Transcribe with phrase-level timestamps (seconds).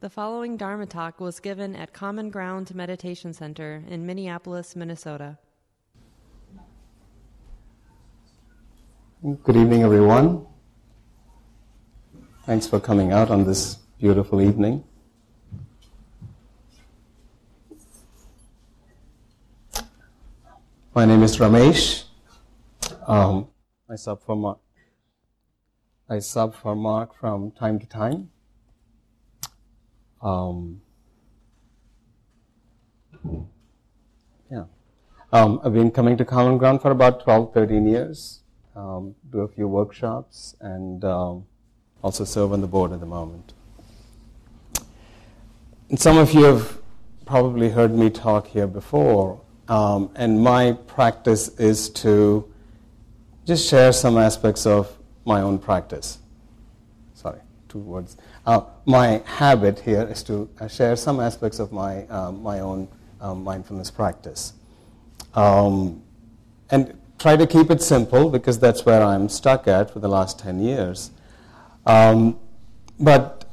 [0.00, 5.36] The following Dharma talk was given at Common Ground Meditation Center in Minneapolis, Minnesota.
[9.22, 10.46] Good evening, everyone.
[12.46, 14.84] Thanks for coming out on this beautiful evening.
[20.94, 22.04] My name is Ramesh.
[23.06, 23.48] Um,
[23.86, 24.60] I sub for Mark.
[26.08, 28.30] I sub for Mark from time to time.
[30.22, 30.80] Um,
[34.50, 34.64] yeah.
[35.32, 38.40] Um, I've been coming to Common Ground for about 12, 13 years.
[38.76, 41.44] Um, do a few workshops and um,
[42.02, 43.52] also serve on the board at the moment.
[45.88, 46.78] And some of you have
[47.26, 52.48] probably heard me talk here before, um, and my practice is to
[53.44, 56.18] just share some aspects of my own practice.
[57.14, 58.16] Sorry, two words.
[58.46, 62.88] Uh, my habit here is to uh, share some aspects of my, um, my own
[63.20, 64.54] um, mindfulness practice.
[65.34, 66.02] Um,
[66.70, 70.38] and try to keep it simple because that's where I'm stuck at for the last
[70.38, 71.10] 10 years.
[71.84, 72.38] Um,
[72.98, 73.44] but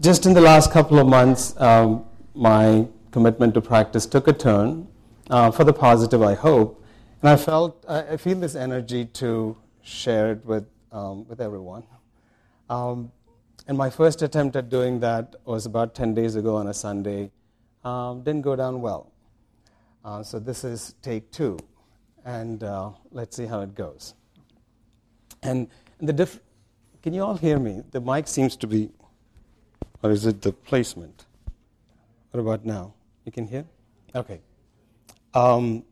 [0.00, 4.86] just in the last couple of months, um, my commitment to practice took a turn
[5.30, 6.82] uh, for the positive, I hope.
[7.20, 11.84] And I felt, I feel this energy to share it with, um, with everyone.
[12.70, 13.12] Um,
[13.72, 17.30] and my first attempt at doing that was about 10 days ago on a Sunday.
[17.82, 19.10] Um, didn't go down well.
[20.04, 21.58] Uh, so this is take two.
[22.26, 24.12] And uh, let's see how it goes.
[25.42, 25.68] And
[26.02, 26.40] the diff-
[27.02, 27.80] can you all hear me?
[27.92, 28.90] The mic seems to be,
[30.02, 31.24] or is it the placement?
[32.30, 32.92] What about now?
[33.24, 33.64] You can hear?
[34.14, 34.42] Okay.
[35.32, 35.82] Um,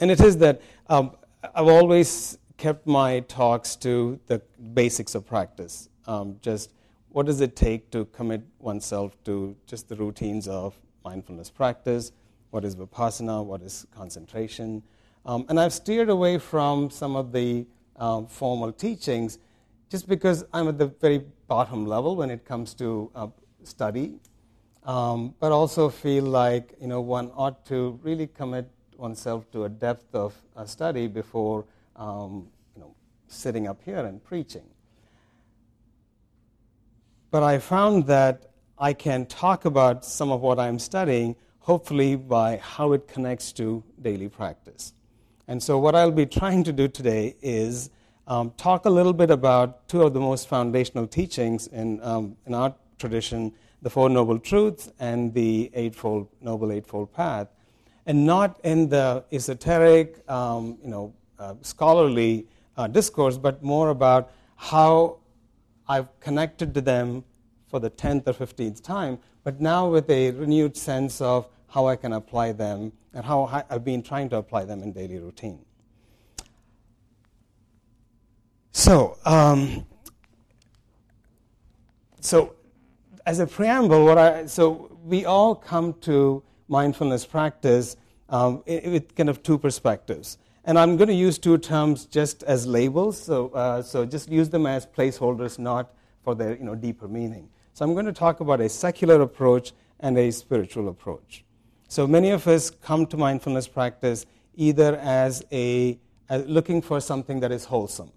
[0.00, 1.12] and it is that um,
[1.54, 4.42] I've always kept my talks to the
[4.74, 5.88] basics of practice.
[6.08, 6.72] Um, just
[7.14, 12.10] what does it take to commit oneself to just the routines of mindfulness practice?
[12.50, 13.44] What is vipassana?
[13.44, 14.82] What is concentration?
[15.24, 19.38] Um, and I've steered away from some of the um, formal teachings
[19.88, 23.28] just because I'm at the very bottom level when it comes to uh,
[23.62, 24.18] study,
[24.82, 29.68] um, but also feel like you know one ought to really commit oneself to a
[29.68, 31.64] depth of uh, study before
[31.94, 32.92] um, you know
[33.28, 34.73] sitting up here and preaching.
[37.34, 38.44] But I found that
[38.78, 43.82] I can talk about some of what I'm studying, hopefully by how it connects to
[44.00, 44.92] daily practice.
[45.48, 47.90] And so, what I'll be trying to do today is
[48.28, 52.54] um, talk a little bit about two of the most foundational teachings in, um, in
[52.54, 53.52] our tradition
[53.82, 57.48] the Four Noble Truths and the Eightfold, Noble Eightfold Path,
[58.06, 62.46] and not in the esoteric, um, you know, uh, scholarly
[62.76, 65.18] uh, discourse, but more about how
[65.88, 67.24] I've connected to them
[67.68, 71.96] for the 10th or 15th time, but now with a renewed sense of how I
[71.96, 75.64] can apply them and how I've been trying to apply them in daily routine.
[78.72, 79.86] So, um,
[82.20, 82.54] so
[83.26, 87.96] as a preamble, what I so we all come to mindfulness practice
[88.28, 92.66] um, with kind of two perspectives, and I'm going to use two terms just as
[92.66, 93.20] labels.
[93.20, 97.48] So, uh, so just use them as placeholders, not for their you know deeper meaning.
[97.72, 101.44] So, I'm going to talk about a secular approach and a spiritual approach.
[101.88, 104.26] So, many of us come to mindfulness practice
[104.56, 105.98] either as a
[106.28, 108.10] as looking for something that is wholesome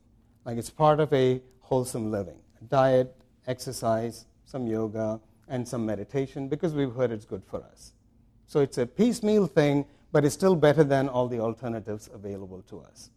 [0.48, 2.38] like it's part of a wholesome living
[2.70, 3.14] diet,
[3.46, 7.94] exercise, some yoga, and some meditation because we've heard it's good for us.
[8.48, 12.80] So it's a piecemeal thing, but it's still better than all the alternatives available to
[12.80, 13.10] us.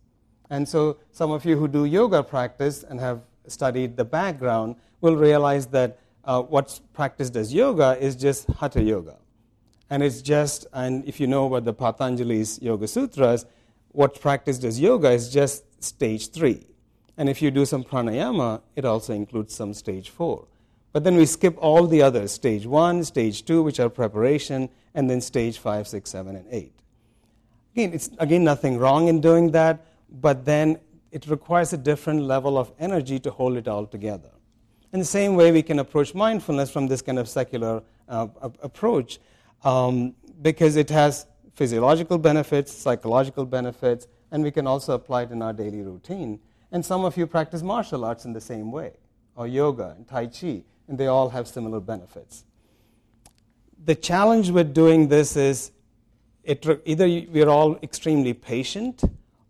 [0.50, 5.16] And so some of you who do yoga practice and have studied the background will
[5.16, 9.16] realize that uh, what's practiced as yoga is just hatha yoga.
[9.88, 13.44] And it's just, and if you know about the Patanjali's Yoga Sutras,
[13.88, 16.66] what's practiced as yoga is just stage three.
[17.16, 20.46] And if you do some pranayama, it also includes some stage four.
[20.92, 25.08] But then we skip all the others stage one, stage two, which are preparation, and
[25.08, 26.79] then stage five, six, seven, and eight.
[27.74, 30.78] Again, it's again nothing wrong in doing that, but then
[31.12, 34.30] it requires a different level of energy to hold it all together.
[34.92, 38.26] In the same way, we can approach mindfulness from this kind of secular uh,
[38.62, 39.20] approach
[39.62, 45.42] um, because it has physiological benefits, psychological benefits, and we can also apply it in
[45.42, 46.40] our daily routine.
[46.72, 48.92] And some of you practice martial arts in the same way,
[49.36, 52.44] or yoga and Tai Chi, and they all have similar benefits.
[53.84, 55.70] The challenge with doing this is
[56.50, 59.04] it, either we're all extremely patient,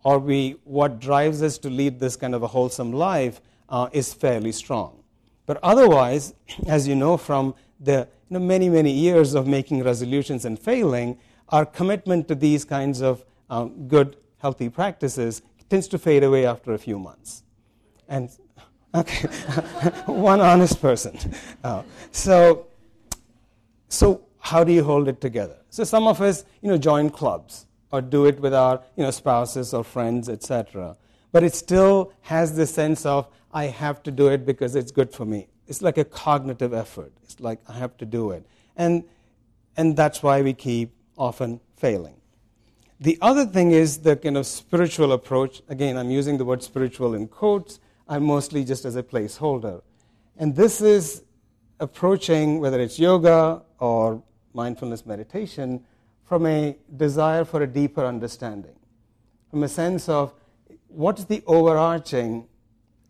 [0.04, 4.12] or we, what drives us to lead this kind of a wholesome life uh, is
[4.12, 5.02] fairly strong.
[5.46, 6.34] But otherwise,
[6.66, 11.18] as you know from the you know, many, many years of making resolutions and failing,
[11.48, 16.74] our commitment to these kinds of um, good, healthy practices tends to fade away after
[16.74, 17.44] a few months.
[18.08, 18.28] And,
[18.94, 19.26] okay,
[20.06, 21.18] one honest person.
[21.64, 21.82] Uh,
[22.12, 22.66] so,
[23.88, 25.59] so, how do you hold it together?
[25.70, 29.10] So, some of us, you know, join clubs or do it with our, you know,
[29.10, 30.96] spouses or friends, etc.
[31.32, 35.12] But it still has this sense of, I have to do it because it's good
[35.12, 35.48] for me.
[35.66, 37.12] It's like a cognitive effort.
[37.22, 38.44] It's like, I have to do it.
[38.76, 39.04] And,
[39.76, 42.16] and that's why we keep often failing.
[42.98, 45.62] The other thing is the kind of spiritual approach.
[45.68, 47.80] Again, I'm using the word spiritual in quotes.
[48.08, 49.82] I'm mostly just as a placeholder.
[50.36, 51.22] And this is
[51.78, 54.22] approaching, whether it's yoga or
[54.52, 55.84] mindfulness meditation,
[56.24, 58.76] from a desire for a deeper understanding,
[59.50, 60.32] from a sense of
[60.88, 62.46] what is the overarching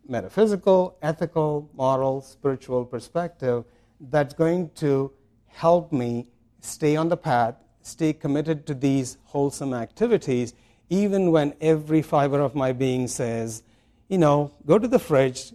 [0.07, 3.63] metaphysical, ethical, moral, spiritual perspective
[4.09, 5.11] that's going to
[5.47, 6.27] help me
[6.61, 10.53] stay on the path, stay committed to these wholesome activities,
[10.89, 13.63] even when every fiber of my being says,
[14.09, 15.53] you know, go to the fridge,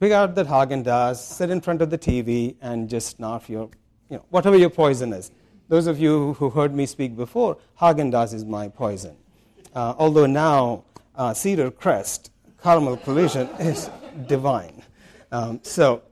[0.00, 3.70] pick out that Haagen Dazs, sit in front of the TV, and just snarf your,
[4.10, 5.30] you know, whatever your poison is.
[5.68, 9.16] Those of you who heard me speak before, Haagen Dazs is my poison.
[9.74, 10.84] Uh, although now
[11.14, 12.30] uh, Cedar Crest
[12.62, 13.90] caramel collision is
[14.26, 14.82] divine.
[15.30, 16.02] Um, so,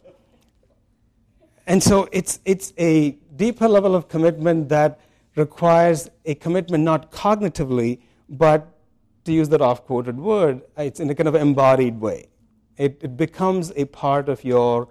[1.67, 5.01] and so it's, it's a deeper level of commitment that
[5.37, 8.73] requires a commitment not cognitively, but
[9.25, 12.29] to use that oft quoted word, it's in a kind of embodied way.
[12.77, 14.89] It, it becomes a part of your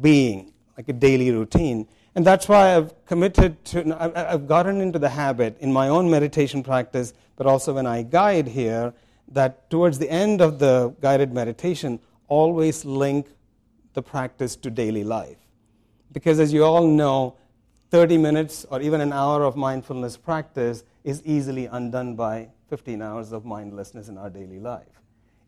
[0.00, 1.88] being, like a daily routine.
[2.14, 6.62] And that's why I've committed to, I've gotten into the habit in my own meditation
[6.62, 8.94] practice, but also when I guide here,
[9.28, 13.26] that towards the end of the guided meditation, always link
[13.94, 15.38] the practice to daily life.
[16.12, 17.36] Because as you all know,
[17.90, 23.32] 30 minutes or even an hour of mindfulness practice is easily undone by 15 hours
[23.32, 25.00] of mindlessness in our daily life.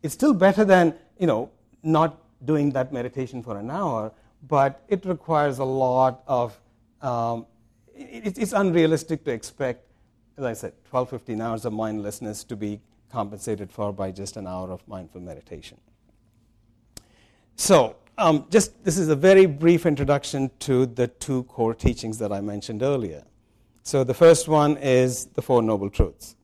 [0.03, 1.51] It's still better than, you know,
[1.83, 6.59] not doing that meditation for an hour, but it requires a lot of,
[7.03, 7.47] um,
[7.95, 9.85] it, it's unrealistic to expect,
[10.37, 12.81] as I said, 12, 15 hours of mindlessness to be
[13.11, 15.79] compensated for by just an hour of mindful meditation.
[17.57, 22.33] So, um, just this is a very brief introduction to the two core teachings that
[22.33, 23.25] I mentioned earlier.
[23.83, 26.37] So, the first one is the Four Noble Truths.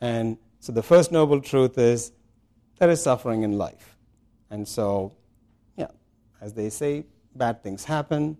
[0.00, 2.12] And so, the first noble truth is
[2.78, 3.96] there is suffering in life.
[4.50, 5.12] And so,
[5.76, 5.90] yeah,
[6.40, 7.04] as they say,
[7.36, 8.36] bad things happen.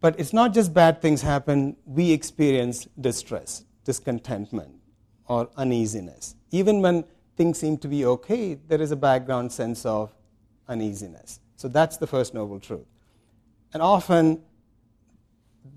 [0.00, 4.74] But it's not just bad things happen, we experience distress, discontentment,
[5.28, 6.34] or uneasiness.
[6.50, 7.04] Even when
[7.36, 10.12] things seem to be okay, there is a background sense of
[10.68, 11.40] uneasiness.
[11.56, 12.86] So that's the first noble truth.
[13.72, 14.42] And often,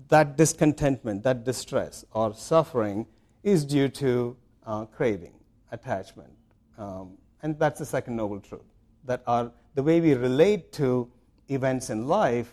[0.08, 3.06] that discontentment, that distress or suffering
[3.42, 4.36] is due to
[4.66, 5.34] uh, craving,
[5.70, 6.32] attachment.
[6.78, 8.62] Um, and that's the second noble truth.
[9.04, 11.08] That our, the way we relate to
[11.48, 12.52] events in life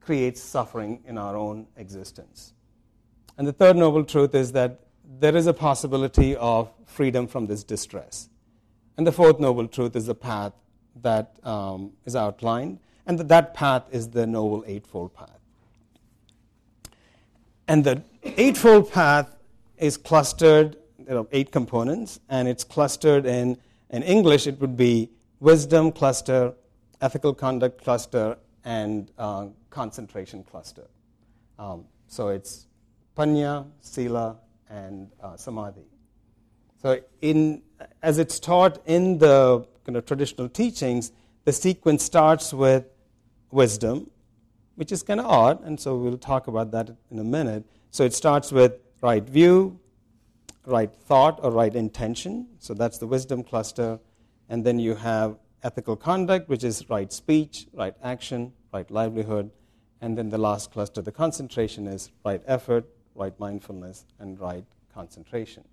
[0.00, 2.52] creates suffering in our own existence.
[3.36, 4.80] And the third noble truth is that
[5.18, 8.28] there is a possibility of freedom from this distress.
[8.96, 10.52] And the fourth noble truth is the path
[11.02, 15.40] that um, is outlined, and that, that path is the Noble Eightfold Path.
[17.66, 19.34] And the Eightfold Path
[19.78, 23.58] is clustered, there are eight components, and it's clustered in,
[23.90, 26.54] in English, it would be wisdom cluster,
[27.00, 30.86] ethical conduct cluster, and uh, concentration cluster.
[31.58, 32.66] Um, so it's
[33.16, 34.36] panya, sila,
[34.68, 35.84] and uh, samadhi.
[36.80, 37.62] So, in,
[38.02, 41.12] as it's taught in the kind of traditional teachings,
[41.44, 42.84] the sequence starts with
[43.50, 44.10] wisdom,
[44.74, 47.64] which is kind of odd, and so we'll talk about that in a minute.
[47.90, 49.78] So, it starts with right view,
[50.66, 52.48] right thought, or right intention.
[52.58, 53.98] So, that's the wisdom cluster.
[54.50, 59.50] And then you have ethical conduct, which is right speech, right action, right livelihood.
[60.00, 65.64] And then the last cluster, the concentration, is right effort, right mindfulness, and right concentration.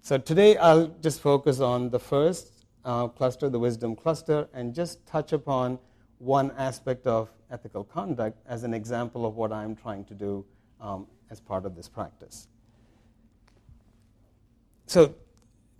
[0.00, 5.06] So today I'll just focus on the first uh, cluster, the wisdom cluster, and just
[5.06, 5.78] touch upon
[6.18, 10.44] one aspect of ethical conduct as an example of what I'm trying to do
[10.80, 12.48] um, as part of this practice.
[14.86, 15.14] So,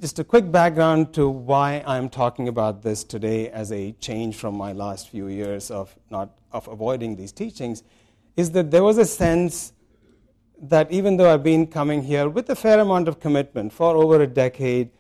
[0.01, 4.57] just a quick background to why I'm talking about this today as a change from
[4.57, 7.83] my last few years of not of avoiding these teachings
[8.37, 9.73] is that there was a sense
[10.61, 14.21] that even though I've been coming here with a fair amount of commitment for over
[14.21, 14.91] a decade,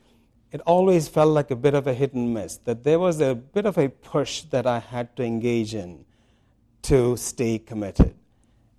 [0.52, 3.34] it always felt like a bit of a hit and miss, that there was a
[3.34, 6.04] bit of a push that I had to engage in
[6.82, 8.14] to stay committed.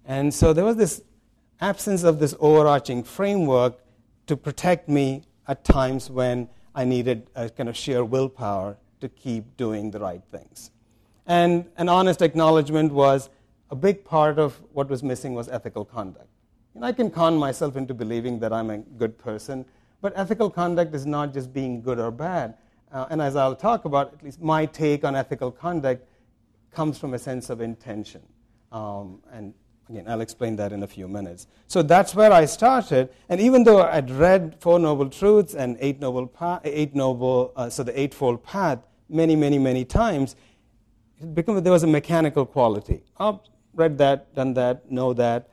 [0.05, 1.01] And so there was this
[1.59, 3.79] absence of this overarching framework
[4.27, 9.57] to protect me at times when I needed a kind of sheer willpower to keep
[9.57, 10.71] doing the right things.
[11.25, 13.29] And an honest acknowledgement was
[13.69, 16.27] a big part of what was missing was ethical conduct.
[16.75, 19.65] And I can con myself into believing that I'm a good person,
[20.01, 22.55] but ethical conduct is not just being good or bad.
[22.91, 26.07] Uh, and as I'll talk about, at least my take on ethical conduct
[26.71, 28.21] comes from a sense of intention.
[28.71, 29.53] Um, and
[29.89, 31.47] again, I'll explain that in a few minutes.
[31.67, 33.09] So that's where I started.
[33.29, 37.69] And even though I'd read Four Noble Truths and Eight Noble, pa- eight noble uh,
[37.69, 40.35] so the Eightfold Path many, many, many times,
[41.19, 43.03] it became, there was a mechanical quality.
[43.19, 43.41] Oh,
[43.73, 45.49] read that, done that, know that,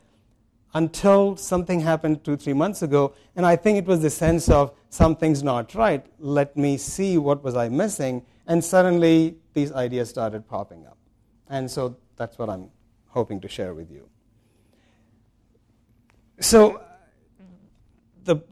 [0.75, 3.15] until something happened two, three months ago.
[3.37, 6.05] And I think it was the sense of something's not right.
[6.19, 8.25] Let me see what was I missing.
[8.47, 10.97] And suddenly these ideas started popping up.
[11.49, 12.71] And so that's what I'm
[13.09, 14.09] hoping to share with you.
[16.43, 16.81] So,
[18.25, 18.43] the,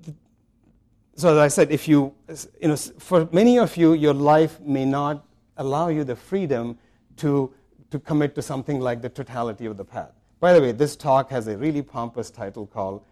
[1.16, 2.14] so as I said, if you,
[2.62, 6.78] you know, for many of you, your life may not allow you the freedom
[7.16, 7.52] to,
[7.90, 10.12] to commit to something like the totality of the path.
[10.38, 13.02] By the way, this talk has a really pompous title called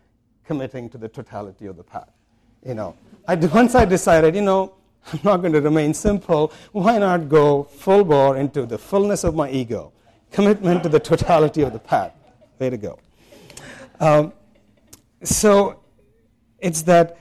[0.44, 2.12] Committing to the Totality of the Path.
[2.64, 4.74] You know, I, once I decided, you know,
[5.12, 6.52] I'm not going to remain simple.
[6.70, 9.92] Why not go full bore into the fullness of my ego?
[10.30, 12.12] Commitment to the totality of the path.
[12.60, 12.98] Way to go.
[13.98, 14.32] Um,
[15.22, 15.80] so
[16.58, 17.16] it's that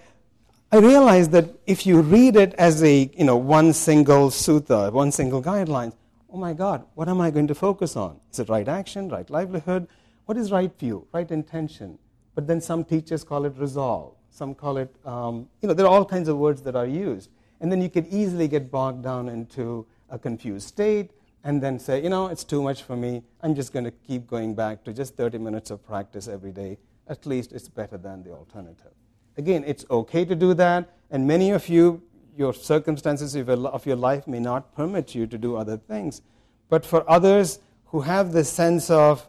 [0.71, 5.11] I realized that if you read it as a, you know, one single sutta, one
[5.11, 5.93] single guideline,
[6.29, 8.19] oh my God, what am I going to focus on?
[8.31, 9.87] Is it right action, right livelihood?
[10.25, 11.97] What is right view, right intention?
[12.35, 14.15] But then some teachers call it resolve.
[14.29, 17.29] Some call it, um, you know, there are all kinds of words that are used.
[17.61, 21.11] And then you could easily get bogged down into a confused state
[21.43, 23.23] and then say, you know, it's too much for me.
[23.41, 26.77] I'm just going to keep going back to just 30 minutes of practice every day.
[27.09, 28.91] At least it's better than the alternative.
[29.37, 30.93] Again, it's okay to do that.
[31.11, 32.01] And many of you,
[32.35, 36.21] your circumstances of your life may not permit you to do other things.
[36.69, 39.27] But for others who have this sense of,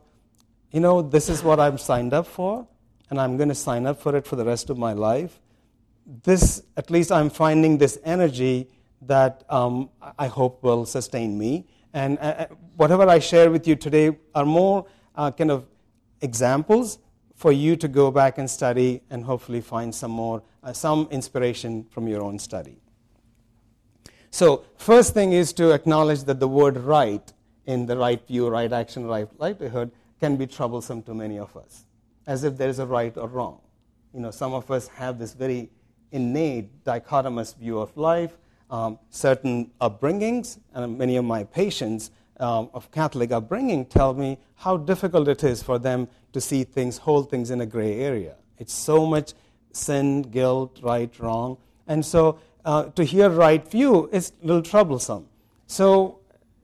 [0.72, 2.66] you know, this is what I'm signed up for,
[3.10, 5.40] and I'm going to sign up for it for the rest of my life,
[6.24, 8.68] this, at least I'm finding this energy
[9.02, 11.66] that um, I hope will sustain me.
[11.94, 15.66] And uh, uh, whatever I share with you today are more uh, kind of
[16.20, 16.98] examples
[17.38, 21.86] for you to go back and study and hopefully find some more, uh, some inspiration
[21.88, 22.76] from your own study.
[24.32, 27.32] So, first thing is to acknowledge that the word right
[27.64, 31.84] in the right view, right action, right livelihood can be troublesome to many of us,
[32.26, 33.60] as if there is a right or wrong.
[34.12, 35.70] You know, some of us have this very
[36.10, 38.36] innate dichotomous view of life,
[38.68, 44.76] um, certain upbringings, and many of my patients um, of Catholic upbringing tell me how
[44.76, 48.34] difficult it is for them to see things, hold things in a gray area.
[48.58, 49.34] It's so much
[49.72, 51.58] sin, guilt, right, wrong.
[51.86, 55.26] And so uh, to hear right view is a little troublesome.
[55.66, 56.20] So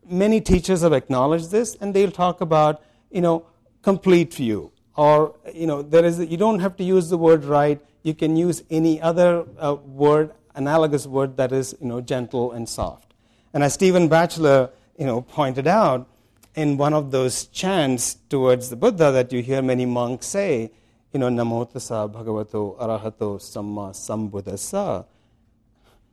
[0.09, 3.47] many teachers have acknowledged this, and they'll talk about, you know,
[3.83, 4.73] complete view.
[4.97, 7.81] Or, you know, there is, you don't have to use the word right.
[8.03, 12.69] You can use any other uh, word, analogous word that is, you know, gentle and
[12.69, 13.15] soft.
[13.53, 16.09] And as Stephen Batchelor, you know, pointed out,
[16.55, 20.71] in one of those chants towards the Buddha that you hear many monks say,
[21.13, 25.05] you know, Namo tassa bhagavato arahato samma sambuddhassa.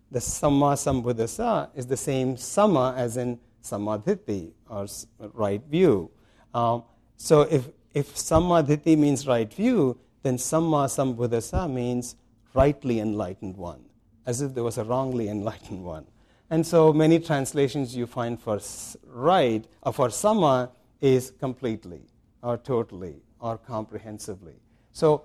[0.09, 4.87] The samma sambuddhassa is the same samma as in samma ditthi or
[5.33, 6.09] right view.
[6.53, 6.83] Um,
[7.17, 12.15] so if, if samma ditthi means right view, then samma sambuddhassa means
[12.53, 13.85] rightly enlightened one,
[14.25, 16.05] as if there was a wrongly enlightened one.
[16.51, 18.59] And so many translations you find for
[19.07, 22.01] right, or uh, for samma, is completely,
[22.43, 24.55] or totally, or comprehensively.
[24.91, 25.23] So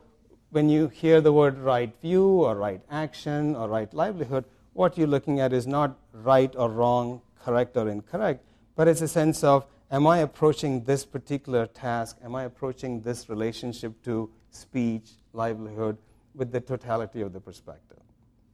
[0.51, 5.09] when you hear the word right view, or right action, or right livelihood, what you're
[5.09, 8.45] looking at is not right or wrong, correct or incorrect,
[8.77, 13.29] but it's a sense of am I approaching this particular task, am I approaching this
[13.29, 15.99] relationship to speech, livelihood,
[16.37, 17.99] with the totality of the perspective.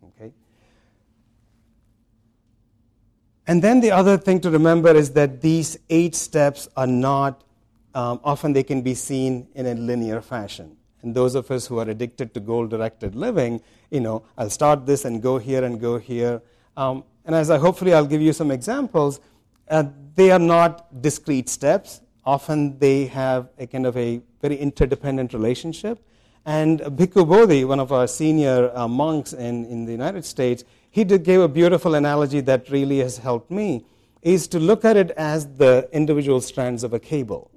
[0.05, 0.33] Okay?
[3.47, 7.43] And then the other thing to remember is that these eight steps are not,
[7.95, 10.77] um, often they can be seen in a linear fashion.
[11.03, 14.87] And those of us who are addicted to goal directed living, you know, I'll start
[14.87, 16.41] this and go here and go here.
[16.77, 19.21] Um, and as I hopefully I'll give you some examples,
[19.69, 19.85] uh,
[20.15, 22.01] they are not discrete steps.
[22.25, 25.99] Often they have a kind of a very interdependent relationship.
[26.45, 31.05] And Bhikkhu Bodhi, one of our senior uh, monks in, in the United States, he
[31.05, 33.87] gave a beautiful analogy that really has helped me,
[34.21, 37.51] is to look at it as the individual strands of a cable.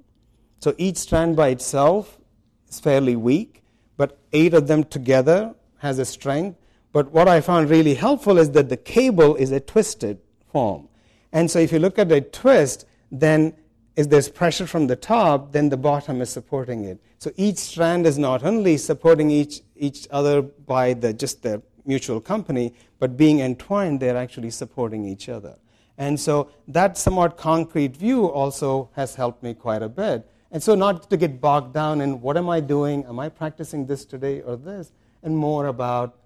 [0.58, 2.18] So each strand by itself
[2.66, 3.62] is fairly weak,
[3.98, 6.58] but eight of them together has a strength.
[6.92, 10.18] But what I found really helpful is that the cable is a twisted
[10.50, 10.88] form.
[11.30, 13.52] And so if you look at a twist, then
[13.96, 16.98] if there's pressure from the top, then the bottom is supporting it.
[17.18, 22.20] So each strand is not only supporting each, each other by the, just their mutual
[22.20, 25.56] company, but being entwined, they're actually supporting each other.
[25.98, 30.28] And so that somewhat concrete view also has helped me quite a bit.
[30.50, 33.04] And so, not to get bogged down in what am I doing?
[33.06, 34.92] Am I practicing this today or this?
[35.22, 36.16] And more about,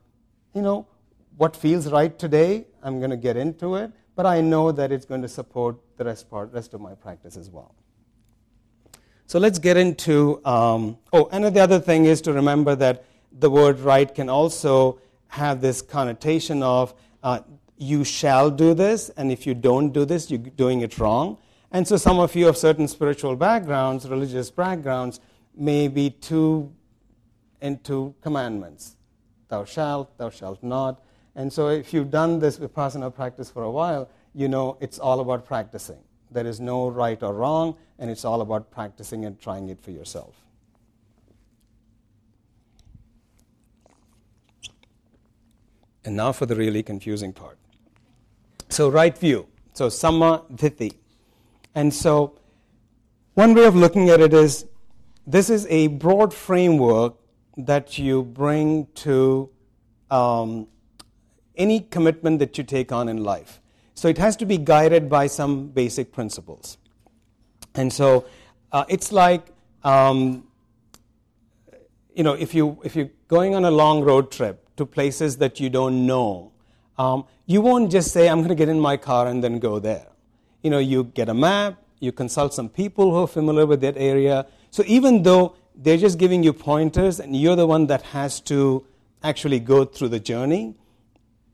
[0.54, 0.86] you know,
[1.36, 5.06] what feels right today, I'm going to get into it, but I know that it's
[5.06, 7.74] going to support the rest, part, rest of my practice as well.
[9.26, 10.44] So let's get into.
[10.44, 15.00] Um, oh, and the other thing is to remember that the word right can also
[15.30, 17.40] have this connotation of uh,
[17.76, 21.38] you shall do this, and if you don't do this, you're doing it wrong.
[21.72, 25.20] And so some of you of certain spiritual backgrounds, religious backgrounds,
[25.56, 26.72] may be too
[27.60, 28.96] into commandments.
[29.48, 31.02] Thou shalt, thou shalt not.
[31.34, 34.98] And so if you've done this with vipassana practice for a while, you know it's
[34.98, 35.98] all about practicing.
[36.30, 39.90] There is no right or wrong, and it's all about practicing and trying it for
[39.90, 40.34] yourself.
[46.04, 47.58] And now for the really confusing part.
[48.68, 49.48] So, right view.
[49.74, 50.94] So, samma ditthi.
[51.74, 52.38] And so,
[53.34, 54.66] one way of looking at it is
[55.26, 57.14] this is a broad framework
[57.56, 59.50] that you bring to
[60.10, 60.68] um,
[61.56, 63.60] any commitment that you take on in life.
[63.94, 66.78] So, it has to be guided by some basic principles.
[67.74, 68.24] And so,
[68.72, 69.46] uh, it's like,
[69.84, 70.46] um,
[72.14, 75.60] you know, if, you, if you're going on a long road trip to places that
[75.60, 76.52] you don't know,
[76.98, 79.78] um, you won't just say, I'm going to get in my car and then go
[79.78, 80.06] there.
[80.62, 83.96] You know, you get a map, you consult some people who are familiar with that
[83.98, 84.46] area.
[84.70, 88.86] So even though they're just giving you pointers and you're the one that has to
[89.22, 90.74] actually go through the journey,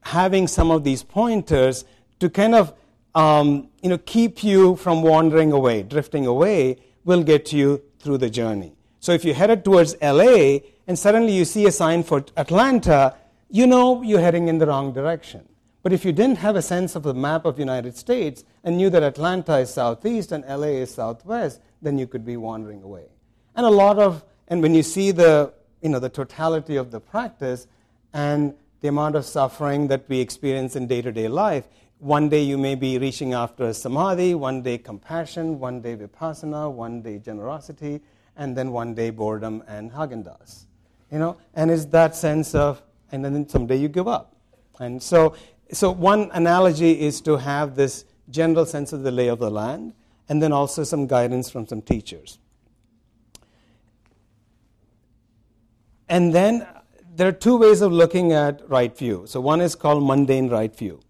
[0.02, 1.84] having some of these pointers
[2.20, 2.74] to kind of
[3.16, 8.30] um, you know, keep you from wandering away, drifting away, will get you through the
[8.30, 8.75] journey.
[9.06, 13.14] So if you headed towards LA and suddenly you see a sign for Atlanta,
[13.48, 15.48] you know you're heading in the wrong direction.
[15.84, 18.76] But if you didn't have a sense of the map of the United States and
[18.76, 23.04] knew that Atlanta is southeast and LA is southwest, then you could be wandering away.
[23.54, 26.98] And a lot of, and when you see the, you know, the totality of the
[26.98, 27.68] practice
[28.12, 31.68] and the amount of suffering that we experience in day to day life,
[32.00, 37.02] one day you may be reaching after samadhi, one day compassion, one day vipassana, one
[37.02, 38.00] day generosity,
[38.36, 40.64] and then one day boredom and Haagen-Dazs.
[41.10, 44.34] You know, and it's that sense of and then someday you give up.
[44.78, 45.34] And so,
[45.72, 49.94] so one analogy is to have this general sense of the lay of the land,
[50.28, 52.38] and then also some guidance from some teachers.
[56.08, 56.66] And then
[57.14, 59.24] there are two ways of looking at right view.
[59.26, 61.00] So one is called mundane right view.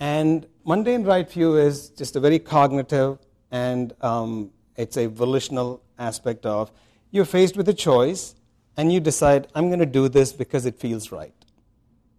[0.00, 3.18] And mundane right view is just a very cognitive
[3.50, 6.70] and um, it's a volitional aspect of
[7.10, 8.34] you're faced with a choice
[8.76, 11.34] and you decide, I'm going to do this because it feels right.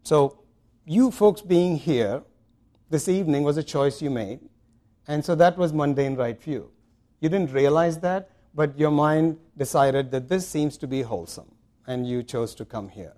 [0.04, 0.40] So,
[0.86, 2.22] you folks being here
[2.90, 4.40] this evening was a choice you made,
[5.08, 6.72] and so that was mundane right view.
[7.22, 11.54] You didn't realize that, but your mind decided that this seems to be wholesome,
[11.88, 13.14] and you chose to come here.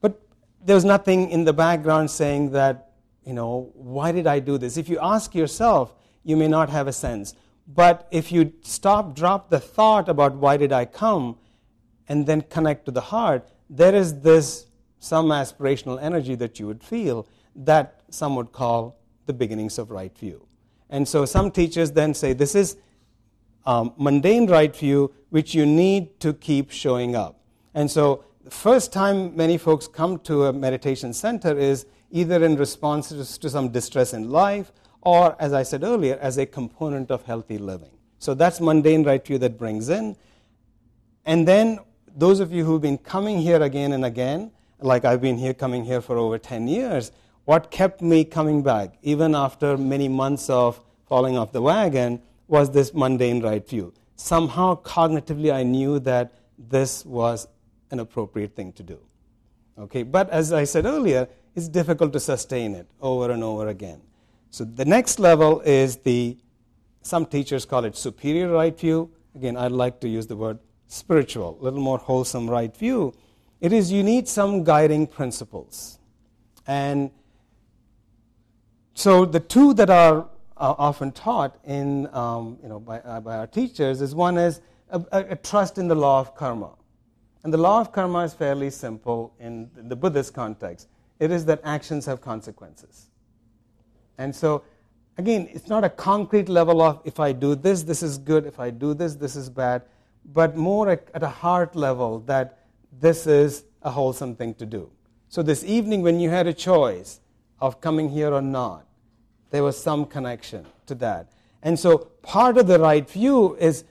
[0.00, 0.20] But
[0.62, 2.90] there's nothing in the background saying that,
[3.24, 4.76] you know, why did I do this?
[4.76, 7.34] If you ask yourself, you may not have a sense.
[7.66, 11.38] But if you stop, drop the thought about why did I come,
[12.08, 14.66] and then connect to the heart, there is this
[14.98, 20.16] some aspirational energy that you would feel that some would call the beginnings of right
[20.16, 20.46] view.
[20.90, 22.76] And so some teachers then say this is
[23.64, 27.40] um, mundane right view, which you need to keep showing up.
[27.74, 32.56] And so the first time many folks come to a meditation center is either in
[32.56, 34.72] response to some distress in life
[35.02, 37.90] or, as I said earlier, as a component of healthy living.
[38.18, 40.16] So that's mundane right view that brings in.
[41.24, 41.80] And then
[42.16, 45.84] those of you who've been coming here again and again, like I've been here coming
[45.84, 47.12] here for over 10 years,
[47.44, 52.70] what kept me coming back, even after many months of falling off the wagon, was
[52.70, 53.92] this mundane right view.
[54.16, 57.48] Somehow, cognitively, I knew that this was
[57.90, 58.98] an appropriate thing to do.
[59.78, 64.00] Okay, but as I said earlier, it's difficult to sustain it over and over again.
[64.52, 66.36] So the next level is the,
[67.00, 69.10] some teachers call it superior right view.
[69.34, 73.14] Again, I'd like to use the word spiritual, a little more wholesome right view,
[73.62, 75.98] it is you need some guiding principles.
[76.66, 77.10] And
[78.92, 83.46] so the two that are often taught in, um, you know, by, uh, by our
[83.46, 84.60] teachers is one is
[84.90, 86.74] a, a, a, trust in the law of karma.
[87.42, 90.88] And the law of karma is fairly simple in the Buddhist context.
[91.18, 93.08] It is that actions have consequences.
[94.18, 94.62] And so,
[95.18, 98.60] again, it's not a concrete level of if I do this, this is good, if
[98.60, 99.82] I do this, this is bad,
[100.24, 102.58] but more at, a heart level that
[103.00, 104.90] this is a wholesome thing to do.
[105.28, 107.20] So, this evening, when you had a choice
[107.60, 108.86] of coming here or not,
[109.50, 111.32] there was some connection to that.
[111.62, 113.84] And so, part of the right view is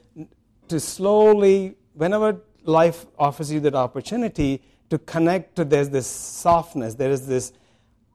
[0.68, 7.12] to slowly, whenever life offers you that opportunity, to connect to there's this softness, there
[7.12, 7.54] is this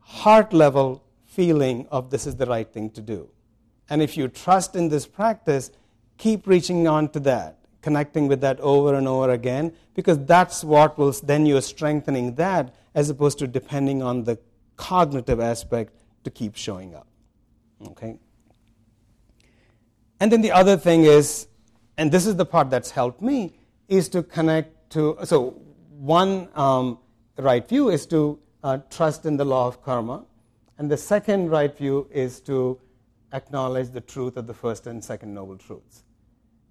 [0.01, 1.03] heart level
[1.37, 3.29] feeling of this is the right thing to do.
[3.91, 5.71] And if you trust in this practice,
[6.17, 10.97] keep reaching on to that, connecting with that over and over again, because that's what
[10.99, 14.39] will then you're strengthening that as opposed to depending on the
[14.77, 15.93] cognitive aspect
[16.25, 17.07] to keep showing up.
[17.89, 18.19] Okay?
[20.19, 21.49] And then the other thing is,
[21.99, 25.19] and this is the part that's helped me, is to connect to.
[25.25, 25.61] So,
[25.99, 26.99] one um,
[27.37, 30.25] right view is to uh, trust in the law of karma,
[30.79, 32.79] and the second right view is to
[33.33, 36.05] acknowledge the truth of the first and second noble truths.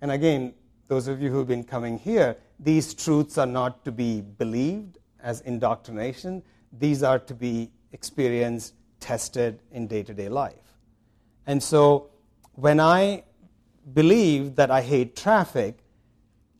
[0.01, 0.53] And again,
[0.87, 5.41] those of you who've been coming here, these truths are not to be believed as
[5.41, 10.77] indoctrination, these are to be experienced, tested in day to day life.
[11.47, 12.09] And so
[12.53, 13.23] when I
[13.93, 15.79] believe that I hate traffic,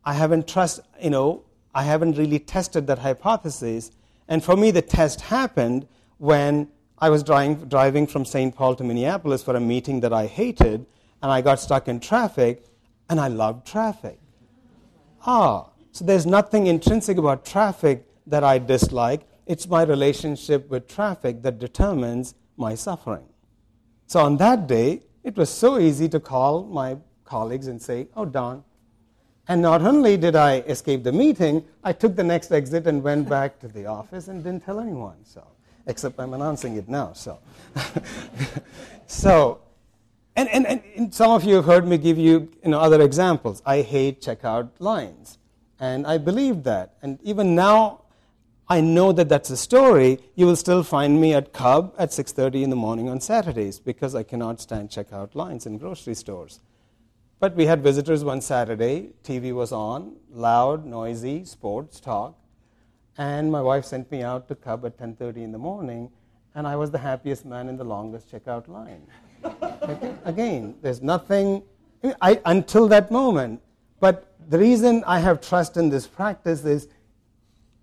[0.03, 3.91] I haven't trust, you know, I haven't really tested that hypothesis.
[4.27, 8.55] And for me, the test happened when I was driving, driving from St.
[8.55, 10.85] Paul to Minneapolis for a meeting that I hated,
[11.21, 12.65] and I got stuck in traffic,
[13.09, 14.19] and I loved traffic.
[15.25, 19.21] Ah, so there's nothing intrinsic about traffic that I dislike.
[19.45, 23.25] It's my relationship with traffic that determines my suffering.
[24.07, 28.25] So on that day, it was so easy to call my colleagues and say, Oh,
[28.25, 28.63] Don.
[29.47, 33.29] And not only did I escape the meeting, I took the next exit and went
[33.29, 35.17] back to the office and didn't tell anyone.
[35.23, 35.45] So,
[35.87, 37.13] except I'm announcing it now.
[37.13, 37.39] So,
[39.07, 39.61] so
[40.35, 43.61] and, and, and some of you have heard me give you, you know, other examples.
[43.65, 45.37] I hate checkout lines.
[45.79, 46.95] And I believe that.
[47.01, 48.01] And even now,
[48.67, 52.63] I know that that's a story, you will still find me at Cub at 6:30
[52.63, 56.59] in the morning on Saturdays because I cannot stand checkout lines in grocery stores.
[57.39, 62.35] But we had visitors one Saturday, TV was on, loud, noisy, sports talk,
[63.17, 66.11] and my wife sent me out to Cub at 10:30 in the morning,
[66.53, 69.07] and I was the happiest man in the longest checkout line.
[70.25, 71.63] Again, there's nothing
[72.21, 73.61] I, until that moment.
[73.99, 76.87] But the reason I have trust in this practice is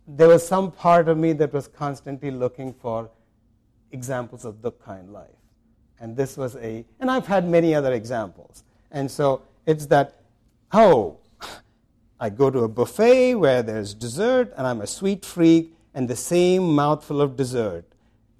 [0.06, 3.10] there was some part of me that was constantly looking for
[3.92, 5.28] examples of dukkha in life.
[6.00, 8.64] And this was a, and I've had many other examples.
[8.90, 10.20] And so it's that,
[10.72, 11.18] oh,
[12.22, 16.14] I go to a buffet where there's dessert and I'm a sweet freak and the
[16.14, 17.84] same mouthful of dessert.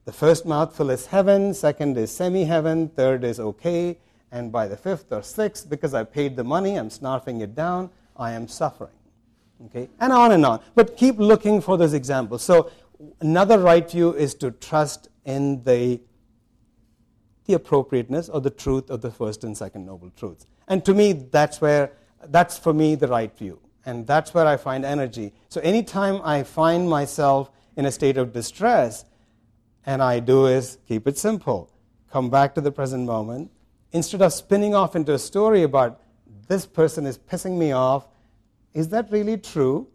[0.05, 3.99] The first mouthful is heaven, second is semi heaven, third is okay,
[4.31, 7.91] and by the fifth or sixth, because I paid the money, I'm snarfing it down,
[8.17, 8.95] I am suffering.
[9.67, 9.89] Okay?
[9.99, 10.61] And on and on.
[10.77, 12.43] But keep looking for those examples.
[12.43, 12.71] So,
[13.21, 16.01] another right view is to trust in the,
[17.47, 20.47] the appropriateness or the truth of the first and second noble truths.
[20.69, 21.91] And to me, that's where,
[22.29, 23.59] that's for me the right view.
[23.85, 25.33] And that's where I find energy.
[25.49, 29.05] So, anytime I find myself in a state of distress,
[29.85, 31.71] and I do is keep it simple.
[32.11, 33.51] Come back to the present moment.
[33.93, 36.01] Instead of spinning off into a story about
[36.47, 38.07] this person is pissing me off,
[38.73, 39.89] is that really true?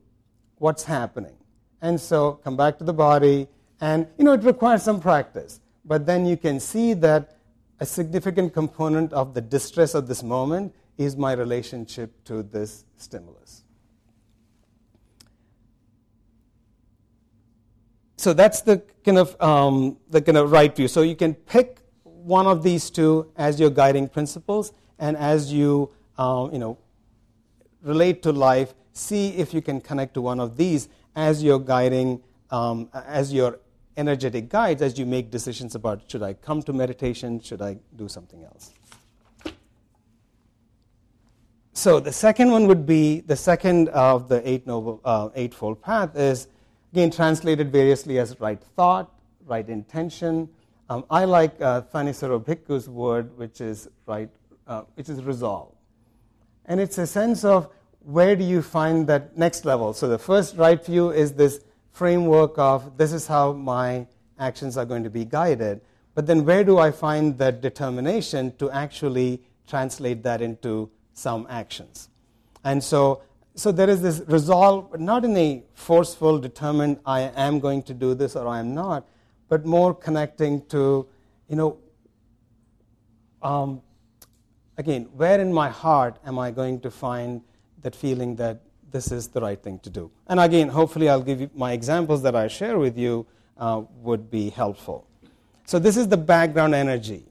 [0.58, 1.36] What's happening?
[1.82, 3.48] And so come back to the body,
[3.80, 5.62] and you know, it requires some practice.
[5.86, 7.38] But then you can see that
[7.80, 13.57] a significant component of the distress of this moment is my relationship to this stimulus.
[18.18, 20.88] So that's the kind of um, the kind of right view.
[20.88, 25.92] So you can pick one of these two as your guiding principles, and as you
[26.18, 26.78] um, you know
[27.84, 32.22] relate to life, see if you can connect to one of these as your guiding,
[32.50, 33.60] um, as your
[33.98, 38.08] energetic guides as you make decisions about should I come to meditation, should I do
[38.08, 38.72] something else.
[41.74, 46.16] So the second one would be the second of the eight noble, uh, eightfold path
[46.16, 46.48] is
[46.92, 49.12] again translated variously as right thought,
[49.46, 50.50] right intention.
[50.90, 54.30] Um, I like uh, Thanissaro Bhikkhu's word, which is right,
[54.68, 55.74] uh, which is resolve,
[56.66, 57.70] and it's a sense of
[58.00, 59.94] where do you find that next level?
[59.94, 61.60] So the first right view is this
[61.92, 64.08] framework of this is how my
[64.40, 65.82] actions are going to be guided.
[66.16, 72.10] But then, where do I find that determination to actually translate that into some actions?
[72.64, 73.22] And so,
[73.58, 78.14] so there is this resolve, not in a forceful, determined, I am going to do
[78.14, 79.08] this or I am not,
[79.50, 81.08] but more connecting to,
[81.50, 81.78] you know,
[83.42, 83.82] um,
[84.78, 87.42] again, where in my heart am I going to find
[87.82, 90.12] that feeling that this is the right thing to do?
[90.28, 93.26] And again, hopefully, I'll give you my examples that I share with you
[93.58, 95.08] uh, would be helpful.
[95.66, 97.26] So, this is the background energy,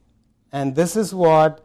[0.50, 1.64] and this is what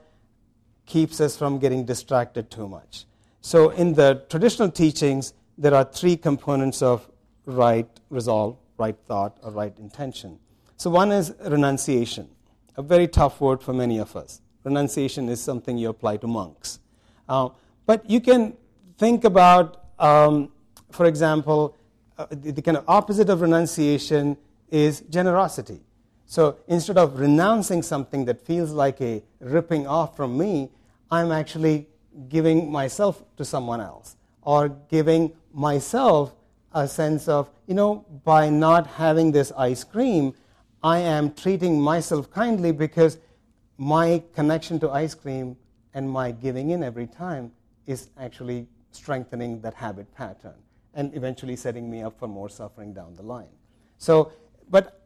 [0.86, 3.06] keeps us from getting distracted too much.
[3.41, 7.10] So, in the traditional teachings, there are three components of
[7.45, 10.38] right resolve, right thought, or right intention.
[10.77, 12.30] So, one is renunciation,
[12.77, 14.41] a very tough word for many of us.
[14.63, 16.80] Renunciation is something you apply to monks.
[17.27, 17.49] Uh,
[17.88, 18.56] but you can
[18.97, 20.51] think about, um,
[20.91, 21.75] for example,
[22.19, 24.38] uh, the, the kind of opposite of renunciation
[24.69, 25.82] is generosity.
[26.27, 30.69] So instead of renouncing something that feels like a ripping off from me,
[31.10, 31.88] I'm actually
[32.30, 36.36] giving myself to someone else or giving myself
[36.74, 40.34] a sense of, you know, by not having this ice cream,
[40.84, 43.17] I am treating myself kindly because
[43.78, 45.58] my connection to ice cream
[45.93, 47.52] and my giving in every time
[47.86, 50.56] is actually strengthening that habit pattern
[50.93, 53.47] and eventually setting me up for more suffering down the line.
[53.97, 54.32] So,
[54.69, 55.02] but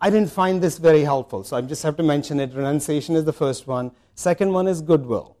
[0.00, 2.52] I didn't find this very helpful, so I just have to mention it.
[2.54, 3.92] Renunciation is the first one.
[4.14, 5.36] Second one is goodwill.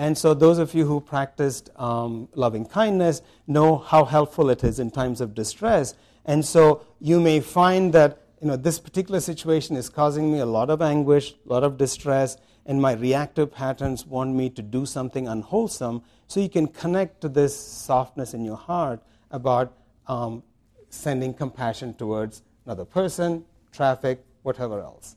[0.00, 4.78] And so, those of you who practiced um, loving kindness know how helpful it is
[4.78, 5.94] in times of distress.
[6.24, 10.46] And so, you may find that you know, this particular situation is causing me a
[10.46, 14.86] lot of anguish, a lot of distress, and my reactive patterns want me to do
[14.86, 16.02] something unwholesome.
[16.28, 19.74] So, you can connect to this softness in your heart about
[20.06, 20.42] um,
[20.88, 25.16] sending compassion towards another person, traffic, whatever else.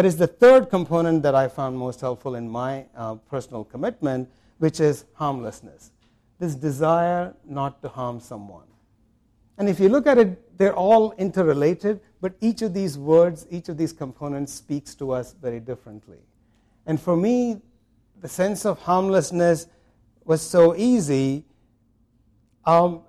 [0.00, 4.30] But it's the third component that I found most helpful in my uh, personal commitment,
[4.56, 5.92] which is harmlessness.
[6.38, 8.64] This desire not to harm someone.
[9.58, 13.68] And if you look at it, they're all interrelated, but each of these words, each
[13.68, 16.20] of these components speaks to us very differently.
[16.86, 17.60] And for me,
[18.22, 19.66] the sense of harmlessness
[20.24, 21.44] was so easy.
[22.64, 23.02] Um,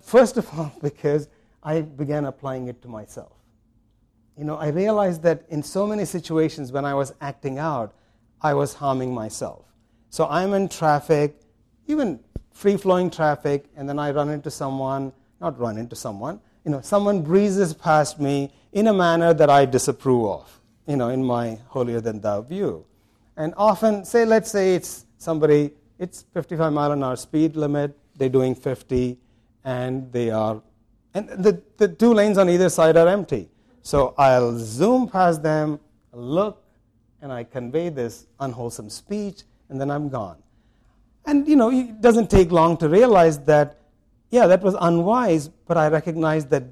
[0.00, 1.26] first of all, because
[1.60, 3.35] I began applying it to myself.
[4.36, 7.94] You know, I realized that in so many situations when I was acting out,
[8.42, 9.64] I was harming myself.
[10.10, 11.40] So I'm in traffic,
[11.86, 12.20] even
[12.52, 16.80] free flowing traffic, and then I run into someone, not run into someone, you know,
[16.80, 21.58] someone breezes past me in a manner that I disapprove of, you know, in my
[21.68, 22.84] holier than thou view.
[23.36, 28.28] And often, say, let's say it's somebody, it's 55 mile an hour speed limit, they're
[28.28, 29.18] doing 50,
[29.64, 30.62] and they are
[31.16, 33.48] and the, the two lanes on either side are empty.
[33.86, 35.78] So I'll zoom past them,
[36.12, 36.60] look,
[37.22, 40.42] and I convey this unwholesome speech, and then I'm gone.
[41.24, 43.78] And you know, it doesn't take long to realize that,
[44.30, 46.64] yeah, that was unwise, but I recognize that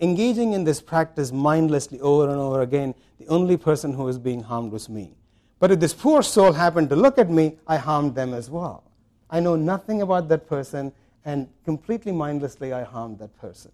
[0.00, 4.42] engaging in this practice mindlessly over and over again, the only person who was being
[4.42, 5.18] harmed was me.
[5.58, 8.84] But if this poor soul happened to look at me, I harmed them as well.
[9.28, 10.92] I know nothing about that person,
[11.26, 13.70] and completely mindlessly I harmed that person.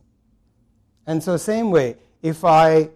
[1.06, 2.88] And so, same way, if I,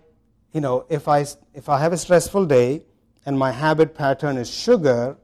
[0.54, 2.82] you know, if I, if I have a stressful day
[3.26, 5.18] and my habit pattern is sugar,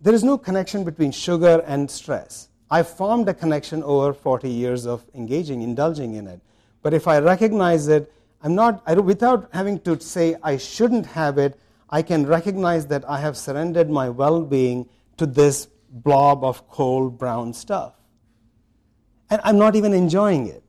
[0.00, 2.48] there is no connection between sugar and stress.
[2.70, 6.40] I formed a connection over 40 years of engaging, indulging in it.
[6.82, 8.12] But if I recognize it,
[8.42, 11.58] I'm not, I, without having to say I shouldn't have it,
[11.90, 17.18] I can recognize that I have surrendered my well being to this blob of cold
[17.18, 17.94] brown stuff.
[19.30, 20.62] And I'm not even enjoying it.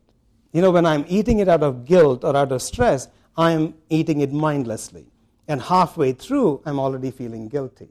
[0.51, 4.21] You know, when I'm eating it out of guilt or out of stress, I'm eating
[4.21, 5.05] it mindlessly.
[5.47, 7.89] And halfway through, I'm already feeling guilty.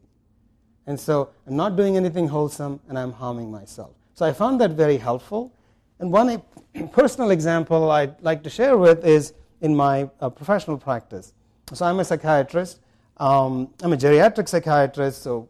[0.87, 3.93] And so I'm not doing anything wholesome and I'm harming myself.
[4.15, 5.53] So I found that very helpful.
[5.99, 6.43] And one
[6.93, 11.33] personal example I'd like to share with is in my uh, professional practice.
[11.73, 12.81] So I'm a psychiatrist.
[13.17, 15.49] Um, I'm a geriatric psychiatrist, so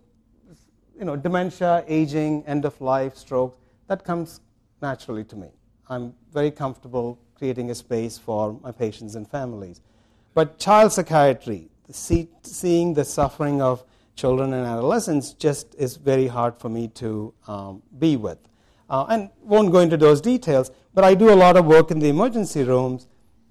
[0.99, 4.41] you know, dementia, aging, end of life, stroke, that comes
[4.81, 5.49] naturally to me.
[5.89, 9.81] I'm very comfortable creating a space for my patients and families.
[10.35, 13.85] But child psychiatry, see, seeing the suffering of
[14.17, 18.39] children and adolescents just is very hard for me to um, be with.
[18.89, 21.99] Uh, and won't go into those details, but I do a lot of work in
[21.99, 23.07] the emergency rooms,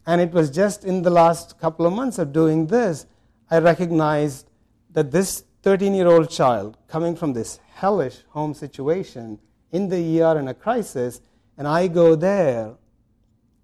[0.08, 3.06] and it was just in the last couple of months of doing this,
[3.52, 4.50] I recognized
[4.92, 9.40] that this 13 year old child coming from this hellish home situation
[9.72, 11.22] in the ER in a crisis,
[11.58, 12.74] and I go there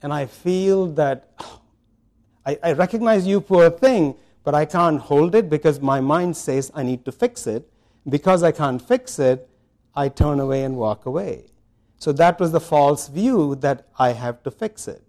[0.02, 1.30] and I feel that
[2.46, 6.72] I, I recognize you, poor thing, but I can't hold it because my mind says
[6.74, 7.68] I need to fix it.
[8.10, 9.48] Because I can't fix it,
[9.96, 11.46] I turn away and walk away.
[11.98, 15.04] So that was the false view that I have to fix it.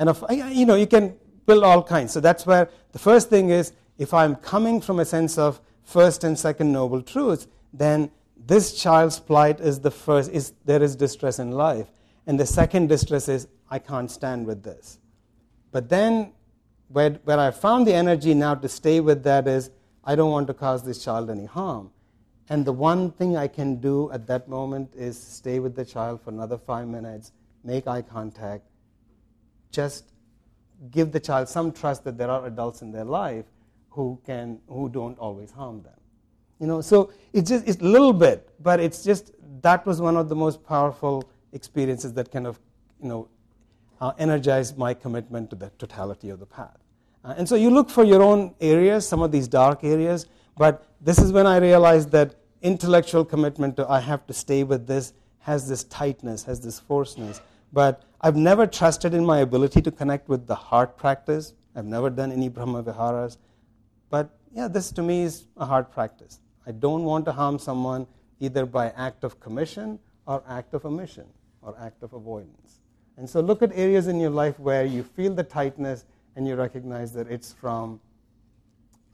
[0.00, 1.14] And if, you know, you can
[1.46, 2.12] build all kinds.
[2.12, 6.24] So that's where the first thing is if I'm coming from a sense of first
[6.24, 11.38] and second noble truths, then this child's plight is the first, is there is distress
[11.38, 11.86] in life.
[12.28, 14.98] And the second distress is I can't stand with this.
[15.72, 16.34] But then
[16.88, 19.70] where, where I found the energy now to stay with that is
[20.04, 21.90] I don't want to cause this child any harm.
[22.50, 26.20] And the one thing I can do at that moment is stay with the child
[26.20, 27.32] for another five minutes,
[27.64, 28.64] make eye contact,
[29.70, 30.12] just
[30.90, 33.46] give the child some trust that there are adults in their life
[33.88, 35.98] who can who don't always harm them.
[36.60, 40.16] You know, so it's just it's a little bit, but it's just that was one
[40.16, 42.58] of the most powerful experiences that kind of
[43.02, 43.28] you know
[44.00, 46.78] uh, energized my commitment to the totality of the path.
[47.24, 50.86] Uh, and so you look for your own areas, some of these dark areas, but
[51.00, 55.12] this is when I realized that intellectual commitment to I have to stay with this
[55.40, 57.40] has this tightness, has this forceness.
[57.72, 61.54] But I've never trusted in my ability to connect with the heart practice.
[61.74, 63.38] I've never done any Brahma Viharas.
[64.10, 66.40] But yeah, this to me is a heart practice.
[66.66, 68.06] I don't want to harm someone
[68.40, 71.26] either by act of commission or act of omission
[71.68, 72.80] or act of avoidance.
[73.18, 76.04] And so look at areas in your life where you feel the tightness
[76.34, 78.00] and you recognize that it's from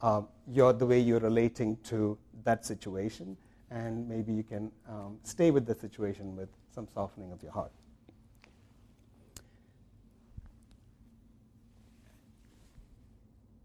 [0.01, 3.35] uh, your, the way you're relating to that situation,
[3.71, 7.71] and maybe you can um, stay with the situation with some softening of your heart.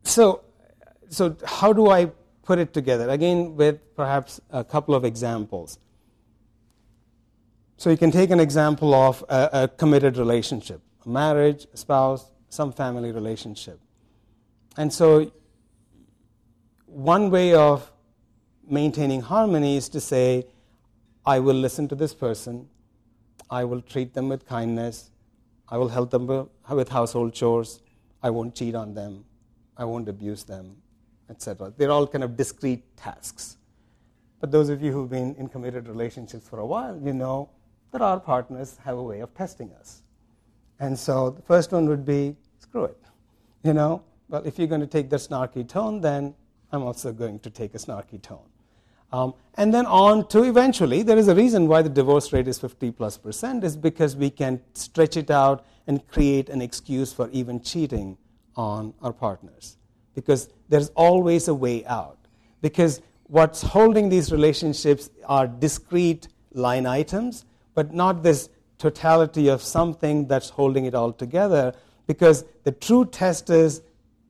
[0.05, 0.43] So,
[1.11, 2.11] so how do I
[2.43, 3.11] put it together?
[3.11, 5.79] Again, with perhaps a couple of examples.
[7.81, 12.31] So you can take an example of a, a committed relationship, a marriage, a spouse,
[12.51, 13.81] some family relationship.
[14.77, 15.33] And so
[16.85, 17.91] one way of
[18.69, 20.47] maintaining harmony is to say,
[21.25, 22.69] I will listen to this person,
[23.49, 25.11] I will treat them with kindness,
[25.67, 26.27] I will help them
[26.69, 27.81] with household chores,
[28.23, 29.25] I won't cheat on them,
[29.75, 30.77] I won't abuse them,
[31.31, 31.73] etc.
[31.75, 33.57] They're all kind of discrete tasks.
[34.39, 37.49] But those of you who've been in committed relationships for a while, you know
[37.93, 40.03] that our partners have a way of testing us.
[40.79, 42.99] And so the first one would be screw it.
[43.63, 46.35] You know, well, if you're going to take the snarky tone, then
[46.73, 48.47] I'm also going to take a snarky tone.
[49.13, 52.59] Um, and then on to eventually, there is a reason why the divorce rate is
[52.61, 57.29] 50 plus percent, is because we can stretch it out and create an excuse for
[57.31, 58.17] even cheating
[58.55, 59.77] on our partners.
[60.15, 62.19] Because there's always a way out.
[62.63, 67.45] Because what's holding these relationships are discrete line items
[67.81, 71.73] but not this totality of something that's holding it all together.
[72.07, 73.81] Because the true test is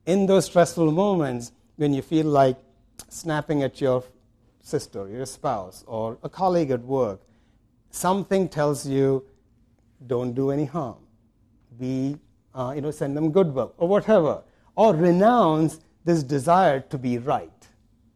[0.05, 2.55] in those stressful moments when you feel like
[3.09, 4.05] snapping at your
[4.61, 7.19] sister, your spouse, or a colleague at work,
[7.89, 9.25] something tells you
[10.07, 11.03] don't do any harm.
[11.77, 12.17] Be,
[12.55, 14.43] uh, you know, send them goodwill or whatever.
[14.77, 17.67] Or renounce this desire to be right.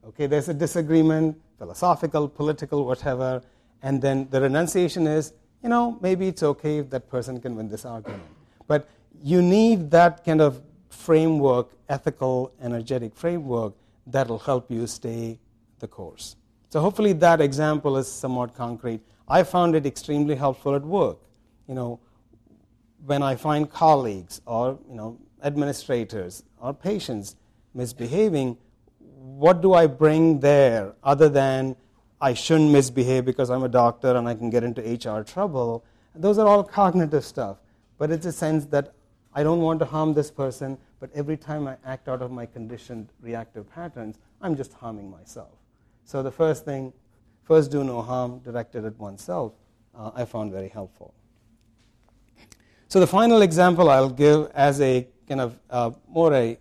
[0.08, 3.41] Okay, there's a disagreement, philosophical, political, whatever
[3.86, 7.69] and then the renunciation is, you know, maybe it's okay if that person can win
[7.69, 8.24] this argument.
[8.67, 8.89] But
[9.21, 13.74] you need that kind of framework, ethical, energetic framework,
[14.08, 15.38] that'll help you stay
[15.78, 16.36] the course.
[16.71, 19.02] So hopefully that example is somewhat concrete.
[19.28, 21.19] I found it extremely helpful at work.
[21.67, 22.00] You know,
[23.06, 27.36] when I find colleagues or you know administrators or patients
[27.76, 28.58] misbehaving,
[29.10, 31.76] what do I bring there other than
[32.21, 35.84] I shouldn't misbehave because I'm a doctor and I can get into HR trouble.
[36.15, 37.58] Those are all cognitive stuff.
[37.97, 38.93] But it's a sense that
[39.34, 42.45] I don't want to harm this person, but every time I act out of my
[42.45, 45.51] conditioned reactive patterns, I'm just harming myself.
[46.06, 46.93] So the first thing,
[47.43, 49.54] first do no harm directed at oneself,
[49.93, 51.13] uh, I found very helpful.
[52.88, 56.58] So the final example I'll give as a kind of uh, more a,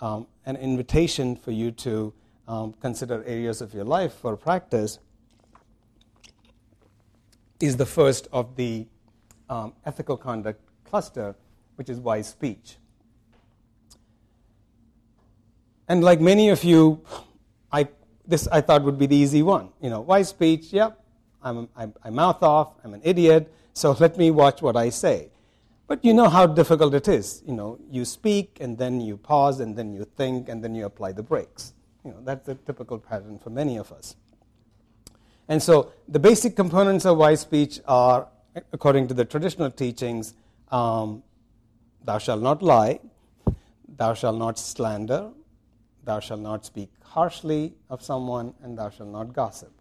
[0.00, 2.12] um, an invitation for you to
[2.48, 4.98] um, consider areas of your life for practice
[7.60, 8.86] is the first of the
[9.50, 11.36] um, ethical conduct cluster,
[11.76, 12.76] which is wise speech.
[15.88, 17.02] And like many of you,
[17.70, 17.88] I,
[18.26, 19.70] this I thought would be the easy one.
[19.80, 21.04] You know, wise speech, yep,
[21.42, 25.30] I'm, I'm, I mouth off, I'm an idiot, so let me watch what I say.
[25.86, 27.42] But you know how difficult it is.
[27.46, 30.84] You know, you speak and then you pause and then you think and then you
[30.84, 31.72] apply the brakes.
[32.04, 34.16] You know, that's the typical pattern for many of us.
[35.48, 38.28] And so the basic components of wise speech are,
[38.72, 40.34] according to the traditional teachings,
[40.70, 41.22] um,
[42.04, 43.00] thou shalt not lie,
[43.96, 45.30] thou shalt not slander,
[46.04, 49.72] thou shalt not speak harshly of someone, and thou shalt not gossip.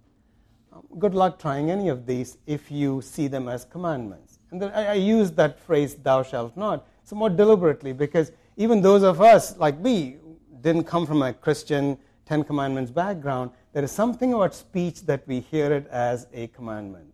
[0.74, 4.40] Um, good luck trying any of these if you see them as commandments.
[4.52, 9.22] And I, I use that phrase, thou shalt not, somewhat deliberately because even those of
[9.22, 10.18] us, like me,
[10.62, 11.98] didn't come from a Christian
[12.28, 13.52] Ten Commandments background.
[13.72, 17.14] There is something about speech that we hear it as a commandment.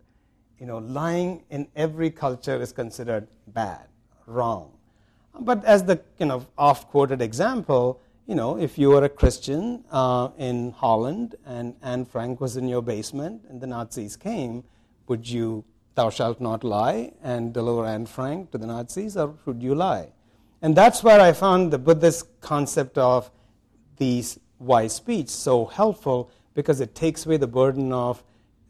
[0.59, 3.86] You know, lying in every culture is considered bad,
[4.26, 4.72] wrong.
[5.39, 9.84] But as the you know, oft quoted example, you know, if you were a Christian
[9.91, 14.64] uh, in Holland and Anne Frank was in your basement and the Nazis came,
[15.07, 19.61] would you, thou shalt not lie, and deliver Anne Frank to the Nazis, or should
[19.61, 20.07] you lie?
[20.61, 23.30] And that's where I found the Buddhist concept of
[23.97, 28.24] these wise speech so helpful because it takes away the burden of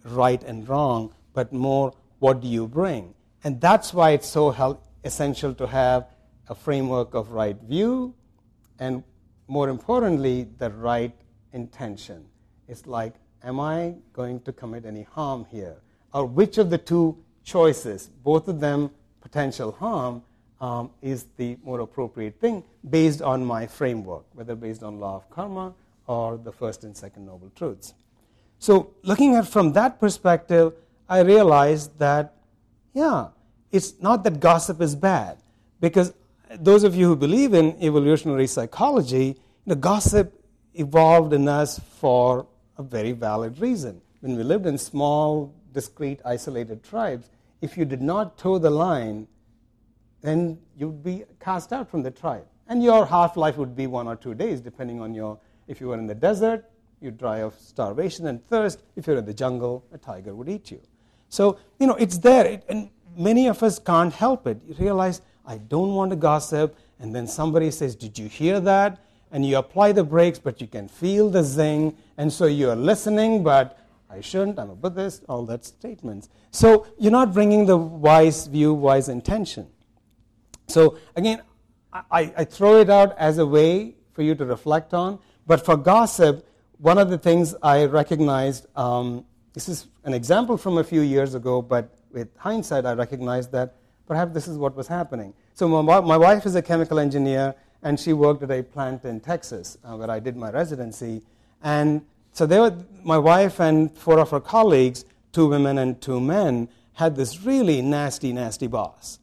[0.03, 3.13] right and wrong, but more what do you bring?
[3.43, 6.07] And that's why it's so essential to have
[6.47, 8.13] a framework of right view
[8.79, 9.03] and
[9.47, 11.13] more importantly, the right
[11.51, 12.25] intention.
[12.67, 13.13] It's like,
[13.43, 15.75] am I going to commit any harm here?
[16.13, 18.89] Or which of the two choices, both of them
[19.21, 20.23] potential harm,
[20.61, 25.29] um, is the more appropriate thing based on my framework, whether based on law of
[25.29, 25.73] karma
[26.07, 27.93] or the first and second noble truths.
[28.59, 30.73] So, looking at from that perspective,
[31.09, 32.35] I realized that,
[32.93, 33.27] yeah,
[33.71, 35.37] it's not that gossip is bad,
[35.79, 36.13] because
[36.59, 39.35] those of you who believe in evolutionary psychology, you
[39.65, 40.33] know, gossip
[40.75, 42.47] evolved in us for
[42.77, 44.01] a very valid reason.
[44.21, 47.29] When we lived in small, discrete, isolated tribes,
[47.61, 49.27] if you did not toe the line,
[50.21, 52.45] then you'd be cast out from the tribe.
[52.67, 55.37] And your half life would be one or two days, depending on your.
[55.67, 56.69] If you were in the desert,
[57.01, 58.83] you'd die of starvation and thirst.
[58.95, 60.81] If you're in the jungle, a tiger would eat you.
[61.29, 62.45] So, you know, it's there.
[62.45, 64.59] It, and many of us can't help it.
[64.67, 66.77] You realize, I don't want to gossip.
[66.99, 69.03] And then somebody says, Did you hear that?
[69.31, 71.97] And you apply the brakes, but you can feel the zing.
[72.17, 76.29] And so you're listening, but I shouldn't, I'm a Buddhist, all that statements.
[76.51, 79.67] So you're not bringing the wise view, wise intention.
[80.67, 81.41] So again,
[81.91, 85.19] I, I, throw it out as a way for you to reflect on.
[85.45, 90.77] But for gossip, one of the things I recognized, um, this is an example from
[90.77, 93.75] a few years ago, but with hindsight, I recognized that
[94.07, 95.33] perhaps this is what was happening.
[95.53, 99.19] So my, my wife is a chemical engineer, and she worked at a plant in
[99.19, 101.21] Texas uh, where I did my residency.
[101.61, 106.19] And so they were, my wife and four of her colleagues, two women and two
[106.19, 109.19] men, had this really nasty, nasty boss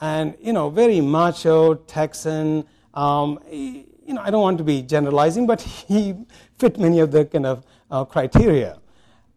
[0.00, 2.64] and you know, very macho Texan.
[2.94, 3.38] Um,
[4.10, 6.14] you know, I don't want to be generalizing, but he
[6.58, 8.78] fit many of the kind of uh, criteria.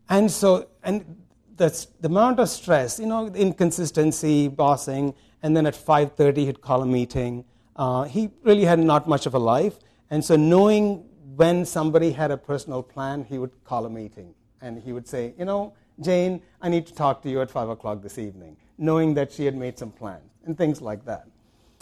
[0.09, 1.15] And so, and
[1.57, 1.69] the,
[2.01, 5.13] the amount of stress, you know, inconsistency, bossing,
[5.43, 7.45] and then at 5.30 he'd call a meeting.
[7.76, 9.78] Uh, he really had not much of a life.
[10.09, 11.05] And so knowing
[11.36, 14.34] when somebody had a personal plan, he would call a meeting.
[14.59, 17.69] And he would say, you know, Jane, I need to talk to you at 5
[17.69, 21.28] o'clock this evening, knowing that she had made some plans and things like that.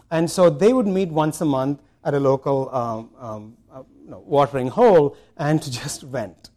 [0.09, 4.23] And so they would meet once a month at a local um, um, uh, know,
[4.25, 6.49] watering hole and to just vent.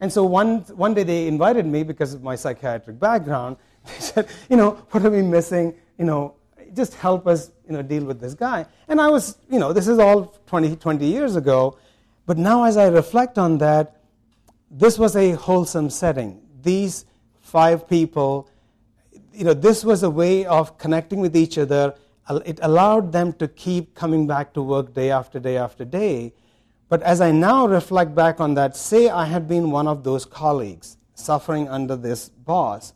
[0.00, 3.56] And so one, one day they invited me because of my psychiatric background.
[3.86, 5.74] They said, you know, what are we missing?
[5.98, 6.36] You know,
[6.74, 8.64] just help us, you know, deal with this guy.
[8.88, 11.76] And I was, you know, this is all 20, 20 years ago.
[12.24, 14.00] But now as I reflect on that,
[14.70, 16.40] this was a wholesome setting.
[16.62, 17.04] These
[17.42, 18.48] five people
[19.34, 21.94] you know, this was a way of connecting with each other.
[22.28, 26.32] It allowed them to keep coming back to work day after day after day.
[26.88, 30.24] But as I now reflect back on that, say I had been one of those
[30.24, 32.92] colleagues suffering under this boss,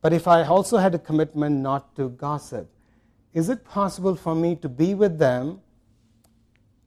[0.00, 2.70] but if I also had a commitment not to gossip,
[3.34, 5.60] is it possible for me to be with them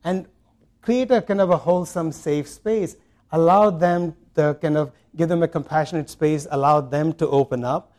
[0.04, 0.28] and
[0.82, 2.96] create a kind of a wholesome, safe space,
[3.32, 7.91] allow them to kind of give them a compassionate space, allow them to open up,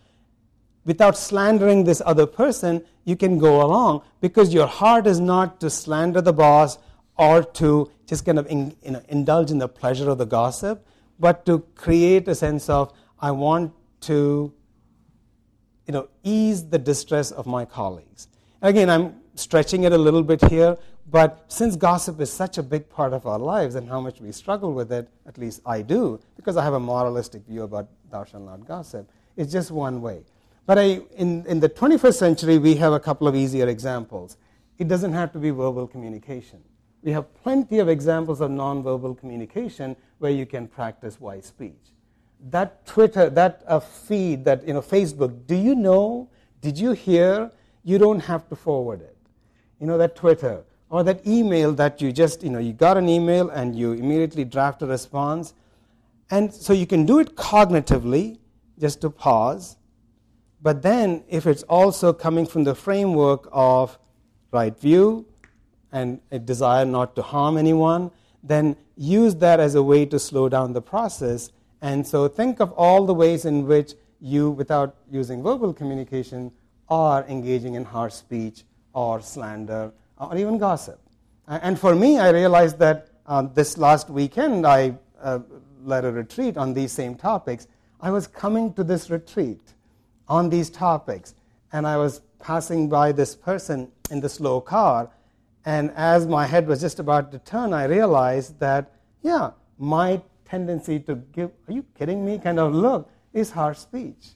[0.85, 5.70] without slandering this other person, you can go along because your heart is not to
[5.70, 6.78] slander the boss
[7.16, 10.87] or to just kind of in, you know, indulge in the pleasure of the gossip,
[11.18, 13.72] but to create a sense of, I want
[14.03, 14.53] to
[15.87, 18.28] you know, ease the distress of my colleagues.
[18.61, 20.76] Again, I'm stretching it a little bit here,
[21.11, 24.33] but since gossip is such a big part of our lives and how much we
[24.33, 28.24] struggle with it, at least I do, because I have a moralistic view about thou
[28.24, 30.22] shalt not gossip, it's just one way.
[30.66, 34.36] But I, in, in the 21st century, we have a couple of easier examples.
[34.78, 36.62] It doesn't have to be verbal communication.
[37.02, 41.92] We have plenty of examples of nonverbal communication where you can practice wise speech.
[42.50, 46.28] That Twitter, that uh, feed, that you know, Facebook, do you know?
[46.60, 47.50] Did you hear?
[47.82, 49.16] You don't have to forward it.
[49.80, 53.08] You know, that Twitter or that email that you just, you know, you got an
[53.08, 55.54] email and you immediately draft a response.
[56.30, 58.38] And so you can do it cognitively,
[58.78, 59.76] just to pause.
[60.62, 63.98] But then, if it's also coming from the framework of
[64.52, 65.26] right view
[65.90, 68.12] and a desire not to harm anyone,
[68.44, 71.50] then use that as a way to slow down the process.
[71.80, 76.52] And so, think of all the ways in which you, without using verbal communication,
[76.88, 81.00] are engaging in harsh speech or slander or even gossip.
[81.48, 85.40] And for me, I realized that uh, this last weekend I uh,
[85.82, 87.66] led a retreat on these same topics.
[88.00, 89.60] I was coming to this retreat
[90.28, 91.34] on these topics,
[91.72, 95.10] and I was passing by this person in the slow car.
[95.64, 98.92] And as my head was just about to turn, I realized that,
[99.22, 104.30] yeah, my tendency to give, are you kidding me, kind of look is harsh speech.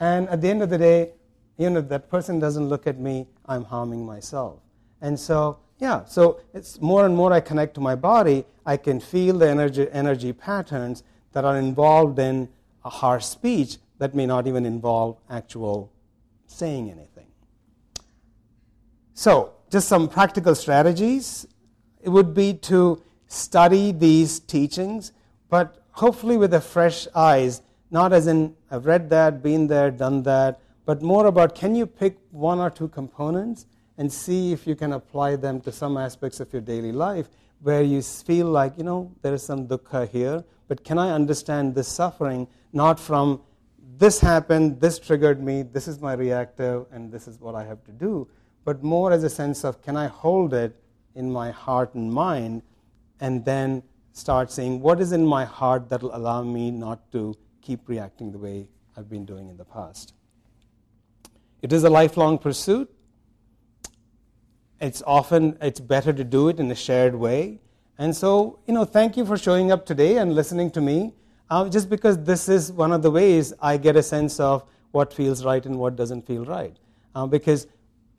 [0.00, 1.12] And at the end of the day,
[1.58, 4.60] even if that person doesn't look at me, I'm harming myself.
[5.00, 8.98] And so, yeah, so it's more and more I connect to my body, I can
[8.98, 11.02] feel the energy, energy patterns
[11.32, 12.48] that are involved in
[12.84, 15.92] a harsh speech that may not even involve actual
[16.48, 17.28] saying anything.
[19.14, 21.46] So, just some practical strategies.
[22.02, 25.12] It would be to study these teachings,
[25.48, 30.24] but hopefully with a fresh eyes, not as in I've read that, been there, done
[30.24, 33.66] that, but more about can you pick one or two components
[33.98, 37.28] and see if you can apply them to some aspects of your daily life
[37.60, 41.76] where you feel like, you know, there is some dukkha here, but can I understand
[41.76, 43.42] this suffering not from
[43.98, 47.84] this happened, this triggered me, this is my reactive, and this is what I have
[47.84, 48.28] to do,
[48.64, 50.76] but more as a sense of can I hold it
[51.14, 52.62] in my heart and mind
[53.20, 53.82] and then
[54.12, 58.32] start saying what is in my heart that will allow me not to keep reacting
[58.32, 60.14] the way I've been doing in the past.
[61.62, 62.92] It is a lifelong pursuit.
[64.80, 67.60] It's often it's better to do it in a shared way.
[67.98, 71.14] And so, you know, thank you for showing up today and listening to me.
[71.52, 75.12] Uh, just because this is one of the ways I get a sense of what
[75.12, 76.74] feels right and what doesn't feel right.
[77.14, 77.66] Uh, because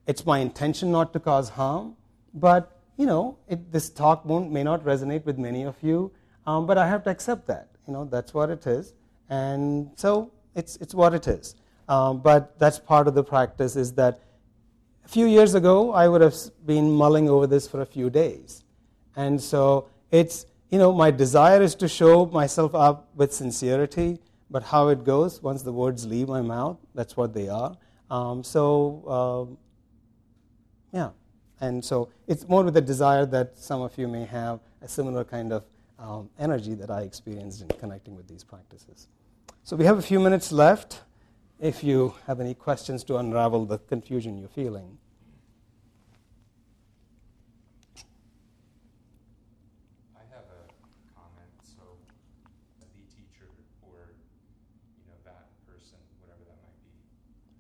[0.06, 1.96] it's my intention not to cause harm,
[2.36, 6.12] but you know, it, this talk may not resonate with many of you,
[6.46, 7.70] um, but I have to accept that.
[7.88, 8.94] You know, that's what it is,
[9.30, 11.56] and so it's it's what it is.
[11.90, 14.20] Um, but that's part of the practice is that
[15.06, 16.36] a few years ago, I would have
[16.68, 18.64] been mulling over this for a few days.
[19.16, 24.18] And so it's, you know, my desire is to show myself up with sincerity,
[24.50, 27.78] but how it goes once the words leave my mouth, that's what they are.
[28.10, 28.68] Um, so,
[29.08, 29.58] um,
[30.92, 31.12] yeah.
[31.62, 35.24] And so it's more with the desire that some of you may have a similar
[35.24, 35.64] kind of
[36.00, 39.08] um, energy that I experienced in connecting with these practices.
[39.64, 41.02] So we have a few minutes left
[41.60, 44.98] if you have any questions to unravel the confusion you're feeling.
[50.14, 50.68] I have a
[51.16, 51.56] comment.
[51.64, 51.84] So,
[52.80, 53.48] the teacher
[53.82, 56.92] or you know that person, whatever that might be.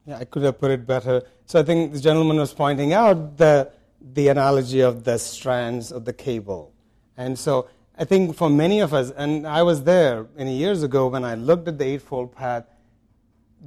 [0.06, 1.24] Yeah, I could have put it better.
[1.46, 3.72] So I think the gentleman was pointing out the
[4.16, 6.74] the analogy of the strands of the cable,
[7.16, 11.08] and so I think for many of us, and I was there many years ago
[11.08, 12.66] when I looked at the Eightfold Path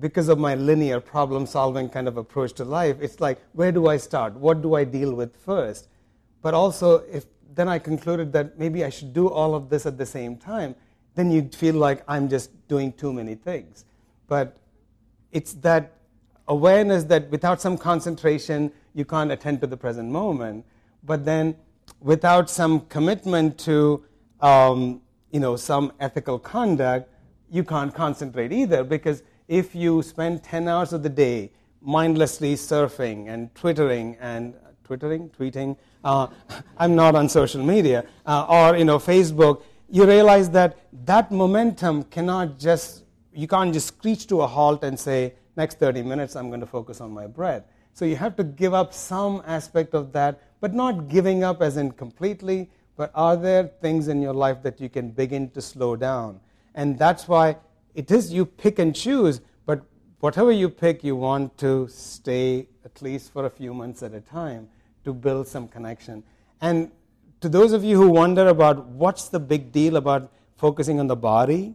[0.01, 3.87] because of my linear problem solving kind of approach to life, it's like, where do
[3.87, 4.35] I start?
[4.35, 5.89] What do I deal with first?
[6.43, 7.25] But also, if
[7.55, 10.75] then I concluded that maybe I should do all of this at the same time,
[11.15, 13.87] then you'd feel like I'm just doing too many things.
[14.27, 14.57] But
[15.33, 15.96] it's that
[16.49, 20.65] awareness that without some concentration, you can't attend to the present moment.
[21.03, 21.57] But then,
[22.01, 24.05] without some commitment to
[24.41, 27.11] um, you know, some ethical conduct,
[27.51, 33.29] you can't concentrate either because if you spend 10 hours of the day mindlessly surfing
[33.29, 36.27] and twittering and twittering, tweeting, uh,
[36.79, 42.05] I'm not on social media, uh, or you know, Facebook, you realize that that momentum
[42.05, 46.49] cannot just, you can't just screech to a halt and say, next 30 minutes I'm
[46.49, 47.65] going to focus on my breath.
[47.93, 51.77] So you have to give up some aspect of that, but not giving up as
[51.77, 55.97] in completely, but are there things in your life that you can begin to slow
[55.97, 56.41] down?
[56.75, 57.57] And that's why
[57.95, 59.83] it is you pick and choose, but
[60.21, 64.21] whatever you pick, you want to stay at least for a few months at a
[64.21, 64.69] time
[65.05, 66.23] to build some connection.
[66.61, 66.91] And
[67.41, 71.17] to those of you who wonder about what's the big deal about focusing on the
[71.17, 71.75] body,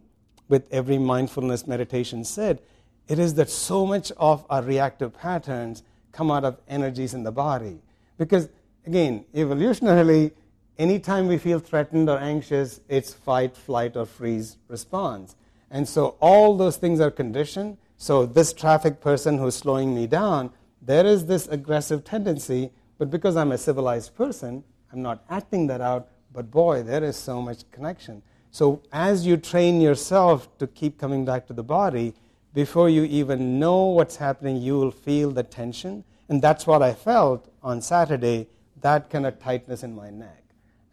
[0.52, 2.60] with every mindfulness meditation said,
[3.08, 5.82] it is that so much of our reactive patterns
[6.12, 7.80] come out of energies in the body.
[8.18, 8.48] Because,
[8.86, 10.32] again, evolutionarily,
[10.78, 15.36] anytime we feel threatened or anxious, it's fight, flight, or freeze response.
[15.70, 17.78] And so all those things are conditioned.
[17.96, 20.50] So this traffic person who's slowing me down,
[20.80, 25.80] there is this aggressive tendency, but because I'm a civilized person, I'm not acting that
[25.80, 28.22] out, but boy, there is so much connection.
[28.50, 32.14] So as you train yourself to keep coming back to the body,
[32.54, 36.04] before you even know what's happening, you will feel the tension.
[36.28, 38.48] And that's what I felt on Saturday,
[38.80, 40.42] that kind of tightness in my neck.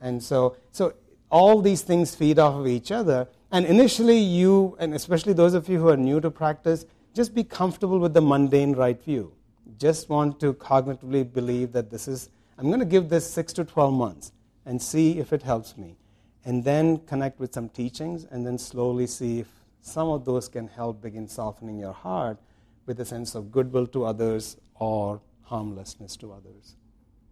[0.02, 0.94] And so, so
[1.30, 3.28] all these things feed off of each other.
[3.52, 7.44] And initially, you, and especially those of you who are new to practice, just be
[7.44, 9.34] comfortable with the mundane right view.
[9.78, 13.66] Just want to cognitively believe that this is, I'm going to give this six to
[13.66, 14.32] 12 months
[14.66, 15.96] and see if it helps me.
[16.46, 19.48] And then connect with some teachings and then slowly see if
[19.82, 22.38] some of those can help begin softening your heart
[22.86, 26.76] with a sense of goodwill to others or harmlessness to others.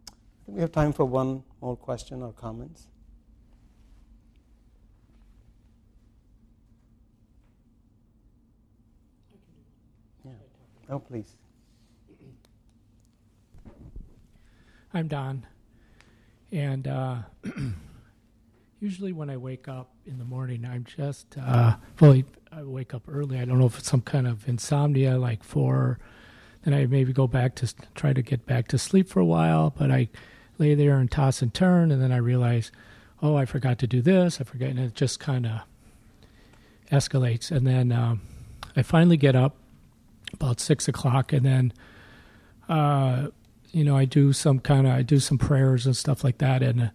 [0.08, 0.12] I
[0.46, 2.88] think we have time for one more question or comments.
[10.26, 10.32] Yeah.
[10.90, 11.36] Oh, please.
[14.94, 15.46] I'm Don,
[16.52, 17.18] and uh,
[18.80, 22.22] usually when I wake up in the morning, I'm just uh, well,
[22.52, 23.40] I wake up early.
[23.40, 26.00] I don't know if it's some kind of insomnia, like four.
[26.64, 29.74] Then I maybe go back to try to get back to sleep for a while,
[29.78, 30.10] but I
[30.58, 32.72] lay there and toss and turn, and then I realize,
[33.22, 34.42] oh, I forgot to do this.
[34.42, 35.62] I forget, and it just kind of
[36.92, 37.52] escalates.
[37.52, 38.22] And then um,
[38.76, 39.56] I finally get up
[40.34, 41.74] about six o'clock, and then.
[42.70, 43.30] Uh,
[43.72, 46.64] you know, I do some kind of I do some prayers and stuff like that,
[46.64, 46.92] and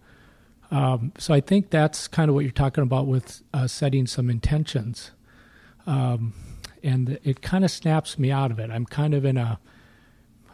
[0.70, 4.30] um, so I think that's kind of what you're talking about with uh, setting some
[4.30, 5.12] intentions,
[5.86, 6.34] um,
[6.82, 8.70] and it kind of snaps me out of it.
[8.70, 9.58] I'm kind of in a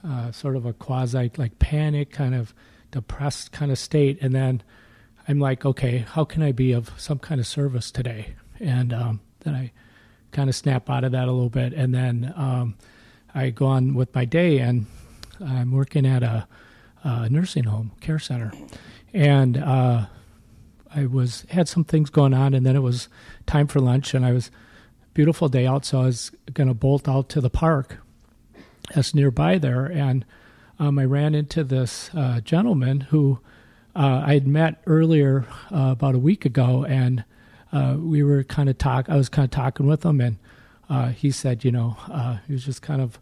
[0.05, 2.55] uh, sort of a quasi like panic, kind of
[2.91, 4.62] depressed kind of state, and then
[5.26, 8.35] I'm like, okay, how can I be of some kind of service today?
[8.61, 9.72] And um, then I
[10.33, 12.76] kind of snap out of that a little bit, and then um,
[13.35, 14.87] I go on with my day, and
[15.45, 16.47] I'm working at a,
[17.03, 18.53] a nursing home care center
[19.12, 20.07] and uh,
[20.95, 23.09] I was had some things going on, and then it was
[23.47, 24.51] time for lunch, and I was
[25.19, 27.97] beautiful day out, so I was going to bolt out to the park
[28.95, 30.25] that's nearby there, and
[30.79, 33.41] um, I ran into this uh, gentleman who
[33.97, 35.45] uh, I had met earlier
[35.75, 37.25] uh, about a week ago, and
[37.73, 39.09] uh, we were kind of talk.
[39.09, 40.37] I was kind of talking with him, and
[40.89, 43.19] uh, he said, you know, uh, he was just kind of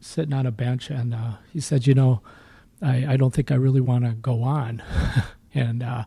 [0.00, 1.14] sitting on a bench, and
[1.52, 2.22] he said, you know.
[2.82, 4.82] I, I don't think I really want to go on.
[5.54, 6.06] and I'm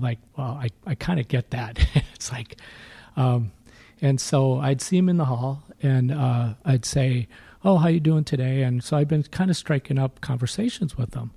[0.00, 1.78] like, well, I, I kind of get that.
[2.14, 2.56] it's like,
[3.16, 3.52] um,
[4.04, 7.26] and so I'd see him in the hall and uh, I'd say,
[7.64, 8.62] oh, how you doing today?
[8.62, 11.30] And so I've been kind of striking up conversations with them.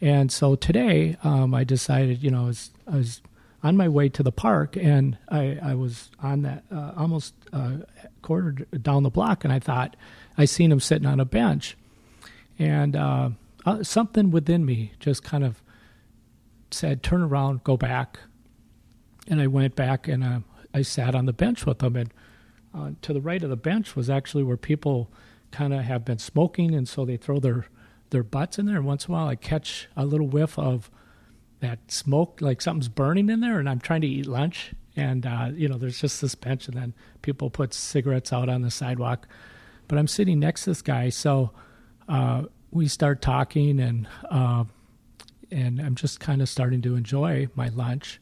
[0.00, 3.22] And so today um, I decided, you know, I was, I was,
[3.62, 7.78] on my way to the park and I, I was on that uh, almost uh,
[8.22, 9.94] quarter down the block and I thought,
[10.36, 11.76] I seen him sitting on a bench.
[12.58, 13.30] And uh,
[13.64, 15.62] uh, something within me just kind of
[16.70, 18.20] said, "Turn around, go back."
[19.26, 20.40] And I went back and uh,
[20.74, 21.96] I sat on the bench with them.
[21.96, 22.12] And
[22.74, 25.10] uh, to the right of the bench was actually where people
[25.50, 27.66] kind of have been smoking, and so they throw their
[28.10, 28.76] their butts in there.
[28.76, 30.90] And once in a while, I catch a little whiff of
[31.60, 34.72] that smoke, like something's burning in there, and I'm trying to eat lunch.
[34.96, 38.62] And uh, you know, there's just this bench, and then people put cigarettes out on
[38.62, 39.26] the sidewalk.
[39.86, 41.50] But I'm sitting next to this guy, so
[42.08, 44.64] uh, we start talking, and uh,
[45.50, 48.20] and I'm just kind of starting to enjoy my lunch.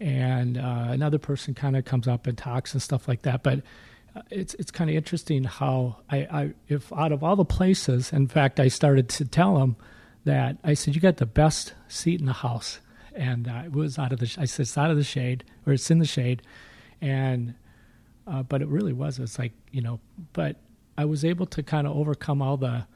[0.00, 3.42] And uh, another person kind of comes up and talks and stuff like that.
[3.42, 3.62] But
[4.16, 8.12] uh, it's it's kind of interesting how I, I if out of all the places,
[8.12, 9.76] in fact, I started to tell him
[10.24, 12.80] that I said you got the best seat in the house,
[13.14, 15.72] and uh, it was out of the I said it's out of the shade or
[15.72, 16.42] it's in the shade,
[17.00, 17.54] and
[18.26, 19.18] uh, but it really was.
[19.18, 20.00] It's like you know,
[20.32, 20.56] but
[20.96, 22.86] I was able to kind of overcome all the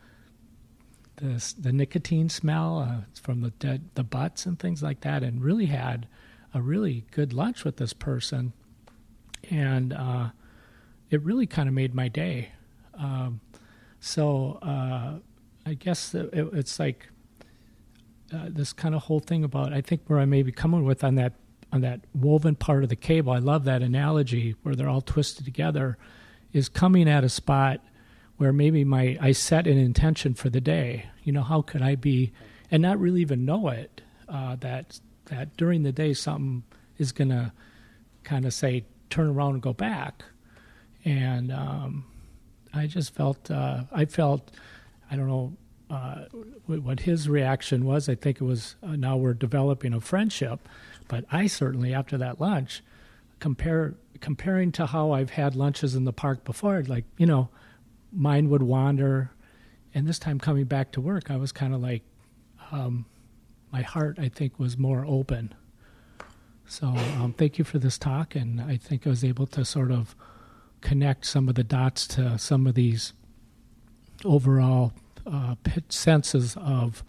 [1.17, 5.43] the, the nicotine smell uh, from the dead, the butts and things like that, and
[5.43, 6.07] really had
[6.55, 8.53] a really good lunch with this person,
[9.51, 10.31] and uh,
[11.11, 12.51] it really kind of made my day.
[12.95, 13.41] Um,
[14.01, 15.19] so uh,
[15.67, 17.09] I guess it, it's like
[18.33, 21.03] uh, this kind of whole thing about I think where I may be coming with
[21.05, 21.35] on that
[21.73, 23.33] on that woven part of the cable.
[23.33, 25.99] I love that analogy where they're all twisted together,
[26.53, 27.81] is coming at a spot
[28.39, 31.07] where maybe my I set an intention for the day.
[31.25, 32.33] You know, how could I be,
[32.71, 36.63] and not really even know it uh, that that during the day something
[36.99, 37.53] is gonna
[38.25, 40.25] kind of say turn around and go back,
[41.05, 42.05] and um,
[42.75, 44.51] I just felt uh, I felt
[45.11, 45.53] I don't know
[45.91, 46.25] uh,
[46.67, 48.09] what his reaction was.
[48.09, 50.69] I think it was uh, now we're developing a friendship,
[51.09, 52.83] but I certainly after that lunch
[53.41, 57.49] compare comparing to how I've had lunches in the park before, like you know
[58.13, 59.31] mine would wander.
[59.95, 62.03] And this time coming back to work, I was kind of like,
[62.71, 63.07] um,
[63.73, 65.55] my heart, I think, was more open.
[66.67, 69.91] So um, thank you for this talk, and I think I was able to sort
[69.91, 70.15] of
[70.81, 73.13] connect some of the dots to some of these
[74.25, 74.93] overall
[75.27, 75.55] uh,
[75.89, 77.03] senses of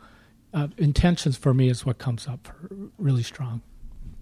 [0.53, 3.61] uh, intentions for me is what comes up for really strong.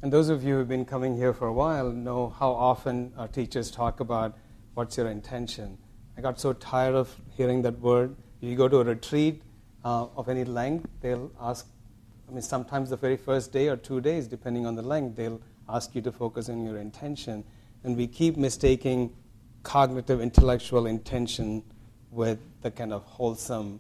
[0.02, 3.28] And those of you who've been coming here for a while know how often our
[3.28, 4.38] teachers talk about
[4.74, 5.78] what's your intention.
[6.18, 8.16] I got so tired of hearing that word.
[8.40, 9.42] You go to a retreat
[9.84, 11.68] uh, of any length, they'll ask,
[12.28, 15.42] I mean, sometimes the very first day or two days, depending on the length, they'll
[15.70, 17.44] ask you to focus on your intention.
[17.84, 19.14] And we keep mistaking
[19.64, 21.64] cognitive, intellectual intention
[22.12, 23.80] with the kind of wholesome,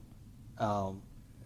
[0.59, 1.01] um,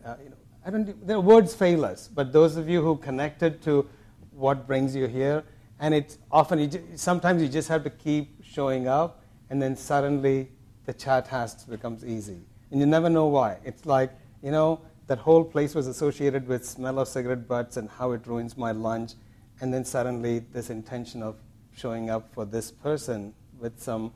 [0.05, 0.35] uh, you know,
[0.65, 3.89] I don't, the words fail us, but those of you who connected to
[4.31, 5.43] what brings you here,
[5.79, 10.49] and it's often, you sometimes you just have to keep showing up, and then suddenly
[10.85, 12.41] the chat has becomes easy.
[12.69, 13.57] And you never know why.
[13.63, 14.11] It's like,
[14.43, 18.25] you know, that whole place was associated with smell of cigarette butts and how it
[18.25, 19.13] ruins my lunch,
[19.59, 21.35] and then suddenly this intention of
[21.75, 24.11] showing up for this person with some,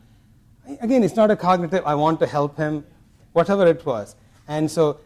[0.81, 2.85] again, it's not a cognitive, I want to help him,
[3.33, 4.15] whatever it was.
[4.47, 4.99] And so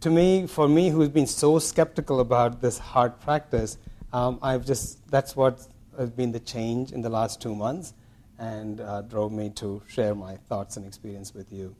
[0.00, 3.78] to me, for me, who's been so skeptical about this heart practice,
[4.12, 5.66] um, I've just that's what
[5.96, 7.94] has been the change in the last two months,
[8.38, 11.74] and uh, drove me to share my thoughts and experience with you.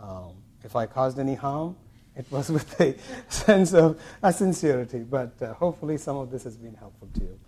[0.00, 1.76] Um, if I caused any harm,
[2.16, 2.96] it was with a
[3.28, 7.38] sense of a sincerity, but uh, hopefully some of this has been helpful to you.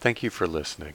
[0.00, 0.94] Thank you for listening.